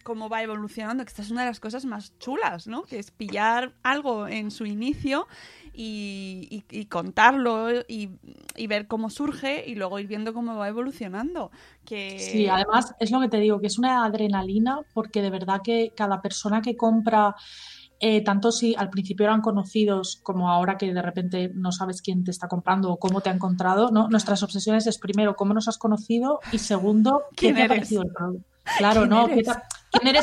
[0.07, 2.83] cómo va evolucionando, que esta es una de las cosas más chulas, ¿no?
[2.83, 5.27] Que es pillar algo en su inicio
[5.73, 8.09] y, y- y contarlo y,
[8.55, 11.51] y ver cómo surge y luego ir viendo cómo va evolucionando.
[11.85, 12.17] Que...
[12.19, 15.91] Sí, además es lo que te digo, que es una adrenalina porque de verdad que
[15.93, 17.35] cada persona que compra,
[17.99, 22.23] eh, tanto si al principio eran conocidos como ahora que de repente no sabes quién
[22.23, 24.07] te está comprando o cómo te ha encontrado, ¿no?
[24.07, 28.03] Nuestras obsesiones es primero cómo nos has conocido y segundo qué ¿Quién te ha parecido
[28.03, 28.47] el producto.
[28.77, 29.25] Claro, ¿Quién ¿no?
[29.27, 29.45] ¿Qué eres?
[29.45, 29.63] te ha-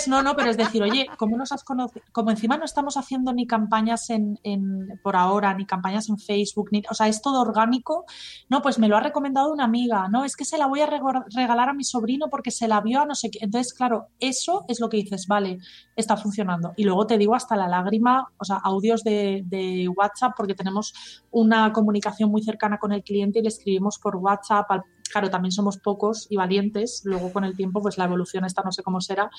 [0.09, 2.05] No, no, pero es decir, oye, ¿cómo nos has conocido?
[2.12, 6.68] Como encima no estamos haciendo ni campañas en, en- por ahora, ni campañas en Facebook,
[6.72, 8.05] ni, o sea, es todo orgánico.
[8.49, 10.09] No, pues me lo ha recomendado una amiga.
[10.09, 13.01] No, es que se la voy a regalar a mi sobrino porque se la vio
[13.03, 13.39] a no sé qué.
[13.43, 15.59] Entonces, claro, eso es lo que dices, vale,
[15.97, 16.72] está funcionando.
[16.77, 20.95] Y luego te digo hasta la lágrima, o sea, audios de, de WhatsApp, porque tenemos
[21.31, 24.70] una comunicación muy cercana con el cliente y le escribimos por WhatsApp.
[24.70, 24.83] al-
[25.15, 27.03] Claro, también somos pocos y valientes.
[27.05, 29.31] Luego con el tiempo, pues la evolución esta no sé cómo será.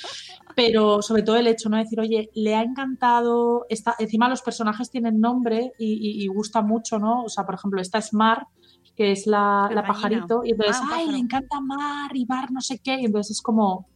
[0.56, 1.76] Pero sobre todo el hecho, ¿no?
[1.76, 3.66] De decir, oye, le ha encantado.
[3.68, 3.94] Esta...
[4.00, 7.24] Encima los personajes tienen nombre y, y- y gusta mucho, ¿no?
[7.24, 8.48] O sea, por ejemplo, esta es Mar,
[8.96, 9.88] que es la, La la gallina.
[9.94, 10.42] pajarito.
[10.46, 13.02] Y entonces, Ah, ay, le encanta Mar y Mar, no sé qué.
[13.02, 13.90] Y entonces es como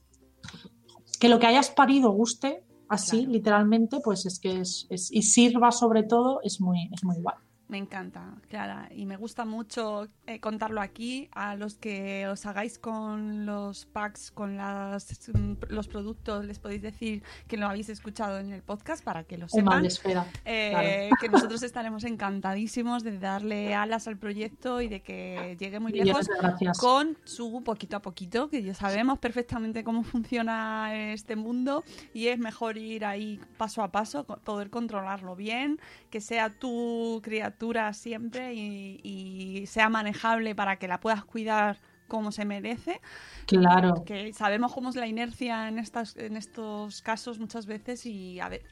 [1.19, 5.71] que lo que hayas parido guste así, literalmente, pues es que es, es, y sirva
[5.71, 7.35] sobre todo, es muy, es muy guay.
[7.69, 11.29] Me encanta, Clara, y me gusta mucho eh, contarlo aquí.
[11.33, 16.81] A los que os hagáis con los packs, con las, mm, los productos, les podéis
[16.81, 19.83] decir que lo habéis escuchado en el podcast para que lo sepan.
[20.45, 25.91] eh, Que nosotros estaremos encantadísimos de darle alas al proyecto y de que llegue muy
[26.05, 26.27] lejos
[26.79, 31.83] con su poquito a poquito, que ya sabemos perfectamente cómo funciona este mundo
[32.15, 37.58] y es mejor ir ahí paso a paso, poder controlarlo bien, que sea tu criatura
[37.93, 43.01] siempre y, sea manejable para que la puedas cuidar como se merece.
[43.45, 44.03] Claro.
[44.05, 48.49] Que sabemos cómo es la inercia en, estas, en estos casos muchas veces y a
[48.49, 48.63] ver.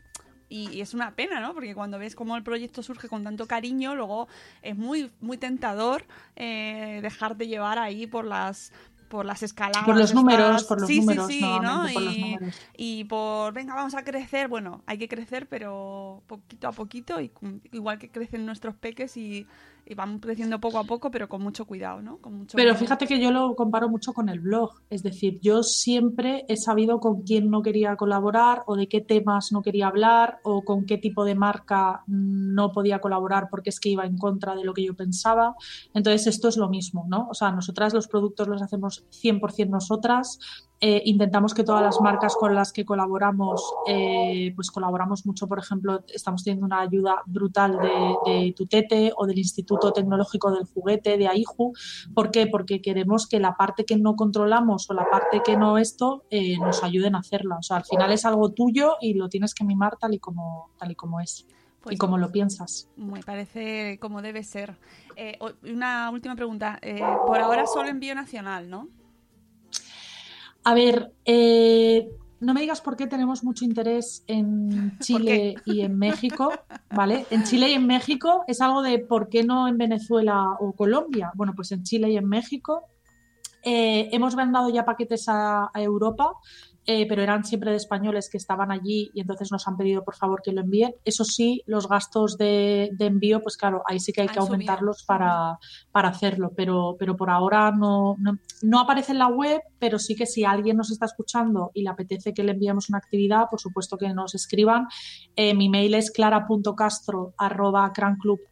[0.49, 1.53] Y, es una pena, ¿no?
[1.53, 4.27] Porque cuando ves cómo el proyecto surge con tanto cariño, luego
[4.61, 8.71] es muy, muy tentador eh, dejarte llevar ahí por las
[9.07, 9.85] por las escaladas.
[9.85, 11.27] Por los números, por los sí, números.
[11.27, 11.89] Sí, sí, ¿no?
[11.89, 12.37] y,
[12.75, 14.47] y, por, venga, vamos a crecer.
[14.47, 17.31] Bueno, hay que crecer, pero poquito a poquito, y
[17.71, 19.47] igual que crecen nuestros peques y
[19.89, 22.17] y van creciendo poco a poco, pero con mucho cuidado, ¿no?
[22.17, 25.63] Con mucho pero fíjate que yo lo comparo mucho con el blog, es decir, yo
[25.63, 30.39] siempre he sabido con quién no quería colaborar o de qué temas no quería hablar
[30.43, 34.55] o con qué tipo de marca no podía colaborar porque es que iba en contra
[34.55, 35.55] de lo que yo pensaba.
[35.93, 37.27] Entonces esto es lo mismo, ¿no?
[37.29, 40.39] O sea, nosotras los productos los hacemos 100% nosotras,
[40.79, 45.57] eh, intentamos que todas las marcas con las que colaboramos, eh, pues colaboramos mucho, por
[45.57, 51.27] ejemplo, estamos teniendo una ayuda brutal de, Tutete o del Instituto Tecnológico del Juguete, de
[51.27, 51.73] AIJU.
[52.13, 52.45] ¿Por qué?
[52.45, 56.59] Porque queremos que la parte que no controlamos o la parte que no esto eh,
[56.59, 57.57] nos ayuden a hacerla.
[57.57, 60.69] O sea, al final es algo tuyo y lo tienes que mimar tal y como,
[60.77, 61.47] tal y como es.
[61.49, 62.87] y pues como lo piensas.
[62.97, 64.75] Me parece como debe ser.
[65.63, 66.79] una última pregunta.
[67.25, 68.89] por ahora solo envío nacional, ¿no?
[70.67, 72.09] A ver, eh,
[72.41, 76.51] no me digas por qué tenemos mucho interés en Chile y en México,
[76.93, 77.25] ¿vale?
[77.29, 81.31] En Chile y en México es algo de por qué no en Venezuela o Colombia.
[81.35, 82.83] Bueno, pues en Chile y en México.
[83.63, 86.33] Eh, hemos mandado ya paquetes a Europa
[86.89, 90.15] eh, pero eran siempre de españoles que estaban allí y entonces nos han pedido por
[90.15, 90.95] favor que lo envíen.
[91.03, 95.59] Eso sí, los gastos de, envío, pues claro, ahí sí que hay que aumentarlos para,
[95.91, 98.15] para, hacerlo, pero, pero por ahora no,
[98.61, 101.89] no, aparece en la web, pero sí que si alguien nos está escuchando y le
[101.89, 104.87] apetece que le enviemos una actividad, por supuesto que nos escriban.
[105.35, 108.47] Eh, mi mail es clara.castro.cranclub.com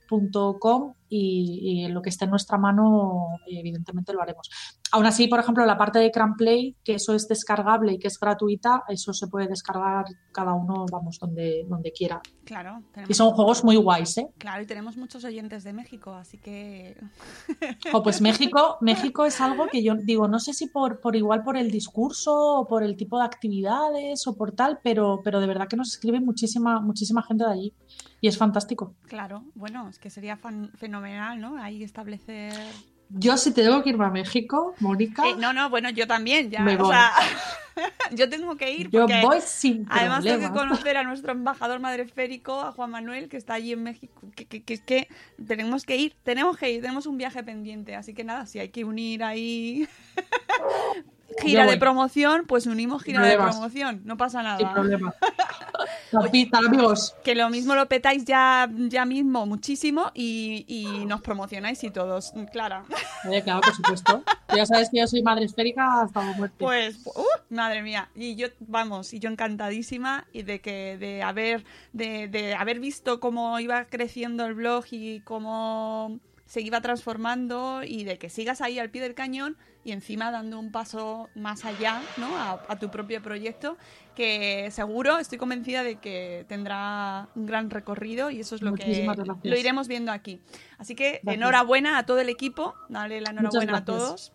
[1.09, 4.49] y, en lo que esté en nuestra mano, evidentemente lo haremos.
[4.91, 8.19] Aún así, por ejemplo, la parte de Play, que eso es descargable y que es
[8.19, 12.21] gratuita, eso se puede descargar cada uno, vamos, donde, donde quiera.
[12.45, 12.81] Claro.
[13.07, 14.27] Y son juegos muy guays, ¿eh?
[14.37, 16.97] Claro, y tenemos muchos oyentes de México, así que...
[17.93, 21.43] o pues México, México es algo que yo digo, no sé si por, por igual
[21.43, 25.47] por el discurso o por el tipo de actividades o por tal, pero, pero de
[25.47, 27.73] verdad que nos escribe muchísima, muchísima gente de allí
[28.21, 28.93] y es fantástico.
[29.07, 31.61] Claro, bueno, es que sería fenomenal, ¿no?
[31.61, 32.53] Ahí establecer
[33.09, 35.27] yo si tengo que irme a México, Mónica.
[35.27, 36.61] Eh, no, no, bueno, yo también, ya.
[36.61, 37.11] Me o sea,
[38.11, 38.89] yo tengo que ir.
[38.89, 43.29] Porque yo voy sin Además tengo que conocer a nuestro embajador madreférico, a Juan Manuel,
[43.29, 44.21] que está allí en México.
[44.35, 45.07] Que, que, que, que
[45.45, 47.95] tenemos que ir, tenemos que ir, tenemos un viaje pendiente.
[47.95, 49.87] Así que nada, si hay que unir ahí
[51.41, 54.57] gira de promoción, pues unimos gira de promoción, no pasa nada.
[54.57, 55.13] Sin problema.
[56.17, 57.15] amigos.
[57.23, 62.33] Que lo mismo lo petáis ya, ya mismo muchísimo y, y nos promocionáis y todos,
[62.51, 62.85] Clara.
[63.43, 64.23] Claro, por supuesto.
[64.55, 66.55] Ya sabes que yo soy madre esférica hasta la muerte.
[66.59, 68.09] Pues, uh, madre mía.
[68.15, 73.19] Y yo, vamos, y yo encantadísima y de que de haber, de, de haber visto
[73.19, 78.77] cómo iba creciendo el blog y cómo se iba transformando y de que sigas ahí
[78.77, 82.29] al pie del cañón y encima dando un paso más allá ¿no?
[82.37, 83.77] a, tu propio proyecto
[84.15, 89.07] que seguro, estoy convencida de que tendrá un gran recorrido y eso es lo que
[89.43, 90.39] lo iremos viendo aquí.
[90.77, 94.31] Así que enhorabuena a todo el equipo, dale la enhorabuena a todos.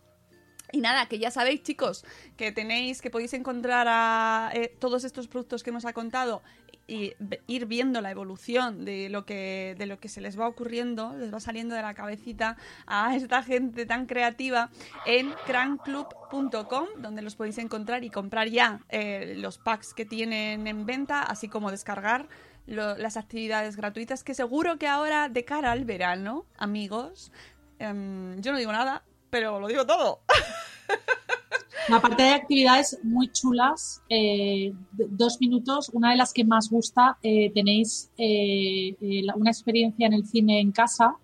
[0.73, 2.05] Y nada, que ya sabéis, chicos,
[2.37, 6.43] que tenéis, que podéis encontrar a eh, todos estos productos que nos ha contado
[6.91, 7.14] y
[7.47, 11.32] ir viendo la evolución de lo que de lo que se les va ocurriendo, les
[11.32, 14.70] va saliendo de la cabecita a esta gente tan creativa
[15.07, 20.84] en crankclub.com, donde los podéis encontrar y comprar ya eh, los packs que tienen en
[20.84, 22.28] venta, así como descargar
[22.66, 27.32] las actividades gratuitas, que seguro que ahora de cara al verano, amigos,
[27.78, 30.22] em, yo no digo nada, pero lo digo todo.
[31.89, 37.51] Aparte de actividades muy chulas, eh, dos minutos, una de las que más gusta, eh,
[37.53, 38.97] tenéis eh,
[39.35, 41.16] una experiencia en el cine en casa,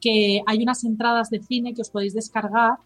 [0.00, 2.78] que hay unas entradas de cine que os podéis descargar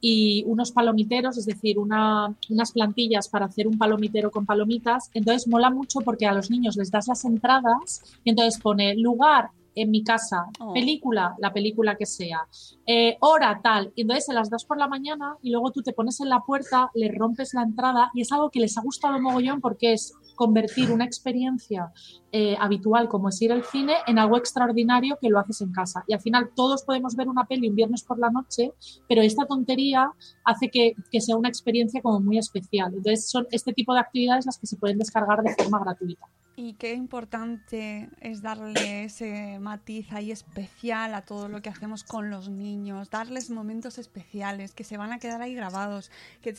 [0.00, 5.10] y unos palomiteros, es decir, una, unas plantillas para hacer un palomitero con palomitas.
[5.14, 9.50] Entonces mola mucho porque a los niños les das las entradas y entonces pone lugar
[9.82, 10.72] en mi casa, Oh.
[10.72, 12.46] película, la película que sea,
[12.86, 15.92] eh, hora tal, y entonces se las das por la mañana y luego tú te
[15.92, 19.18] pones en la puerta, les rompes la entrada y es algo que les ha gustado
[19.20, 21.90] mogollón porque es convertir una experiencia
[22.30, 26.04] eh, habitual como es ir al cine en algo extraordinario que lo haces en casa.
[26.06, 28.72] Y al final todos podemos ver una peli un viernes por la noche,
[29.08, 30.12] pero esta tontería
[30.44, 32.94] hace que, que sea una experiencia como muy especial.
[32.94, 36.26] Entonces son este tipo de actividades las que se pueden descargar de forma gratuita.
[36.60, 42.30] Y qué importante es darle ese matiz ahí especial a todo lo que hacemos con
[42.30, 46.10] los niños, darles momentos especiales que se van a quedar ahí grabados,
[46.42, 46.54] que,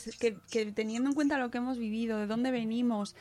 [0.49, 3.13] que- teniendo en cuenta lo que hemos vivido, de dónde venimos,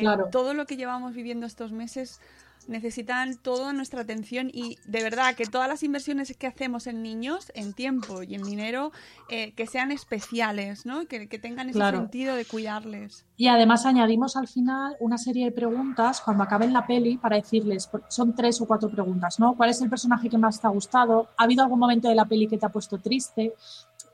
[0.00, 0.28] Claro.
[0.30, 2.20] todo lo que llevamos viviendo estos meses
[2.66, 7.52] necesitan toda nuestra atención y de verdad que todas las inversiones que hacemos en niños,
[7.54, 8.90] en tiempo y en dinero,
[9.28, 11.04] eh, que sean especiales, ¿no?
[11.06, 11.98] Que, que tengan ese Claro.
[11.98, 13.26] sentido de cuidarles.
[13.36, 17.90] Y además añadimos al final una serie de preguntas cuando acaben la peli para decirles,
[18.08, 19.54] son tres o cuatro preguntas, ¿no?
[19.56, 21.28] ¿Cuál es el personaje que más te ha gustado?
[21.36, 23.52] ¿Ha habido algún momento de la peli que te ha puesto triste?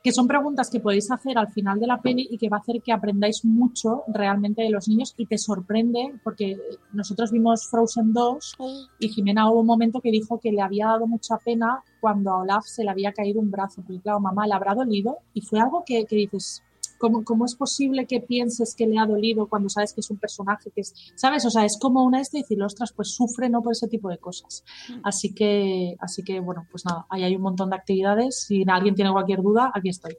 [0.03, 2.61] Que son preguntas que podéis hacer al final de la peli y que va a
[2.61, 6.57] hacer que aprendáis mucho realmente de los niños y te sorprende porque
[6.93, 8.57] nosotros vimos Frozen 2
[8.99, 12.39] y Jimena hubo un momento que dijo que le había dado mucha pena cuando a
[12.39, 15.61] Olaf se le había caído un brazo, porque claro, mamá le habrá dolido y fue
[15.61, 16.63] algo que, que dices,
[17.01, 20.19] ¿cómo, ¿cómo es posible que pienses que le ha dolido cuando sabes que es un
[20.19, 21.45] personaje que es, ¿sabes?
[21.47, 24.19] O sea, es como una este decir, ostras, pues sufre no por ese tipo de
[24.19, 24.63] cosas.
[25.03, 28.45] Así que, así que bueno, pues nada, ahí hay un montón de actividades.
[28.47, 30.17] Si alguien tiene cualquier duda, aquí estoy.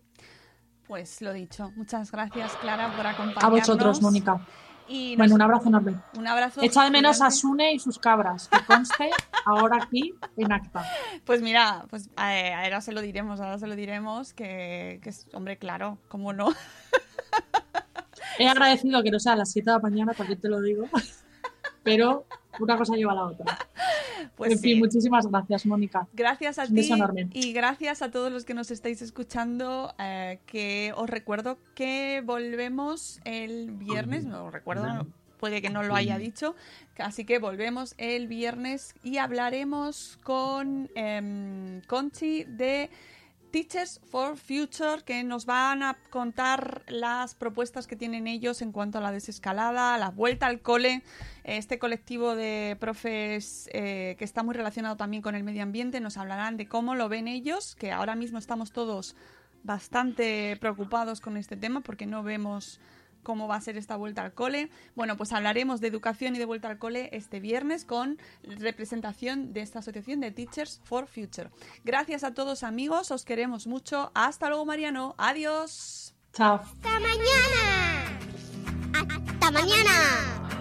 [0.88, 3.44] Pues lo dicho, muchas gracias Clara por acompañarnos.
[3.44, 4.46] A vosotros, Mónica.
[4.88, 5.96] Y Bueno, un abrazo enorme.
[6.18, 6.62] Un abrazo.
[6.62, 7.32] Echa de menos a.
[7.32, 9.10] Sune y sus cabras, que conste
[9.46, 10.86] ahora aquí en acta.
[11.26, 15.28] Pues mira, pues eh, ahora se lo diremos, ahora se lo diremos, que, que es,
[15.34, 16.50] hombre, claro, cómo no.
[18.38, 20.86] He agradecido que no sea a las 7 de la mañana, también te lo digo.
[21.84, 22.26] Pero
[22.60, 23.58] una cosa lleva a la otra.
[24.36, 26.08] Pues en fin, muchísimas gracias, Mónica.
[26.14, 26.72] Gracias a ti
[27.34, 29.94] y gracias a todos los que nos estáis escuchando.
[30.00, 35.08] eh, que os recuerdo que volvemos el viernes, no lo recuerdo, no-
[35.40, 36.56] puede que no lo haya dicho,
[37.00, 42.90] así que volvemos el viernes y hablaremos con em, Conchi de
[43.52, 48.98] Teachers for Future, que nos van a contar las propuestas que tienen ellos en cuanto
[48.98, 51.04] a la desescalada, la vuelta al cole,
[51.44, 56.18] este colectivo de profes eh, que está muy relacionado también con el medio ambiente, nos
[56.18, 59.16] hablarán de cómo lo ven ellos, que ahora mismo estamos todos
[59.64, 62.80] bastante preocupados con este tema porque no vemos
[63.24, 64.70] cómo va a ser esta vuelta al cole.
[64.96, 69.62] Bueno, pues hablaremos de educación y de vuelta al cole este viernes con representación de
[69.62, 71.50] esta asociación de Teachers for Future.
[71.84, 74.12] Gracias a todos amigos, os queremos mucho.
[74.14, 76.14] Hasta luego Mariano, adiós.
[76.34, 76.62] Chao.
[76.62, 78.20] ¡Hasta mañana!
[78.94, 80.61] ¡Hasta mañana!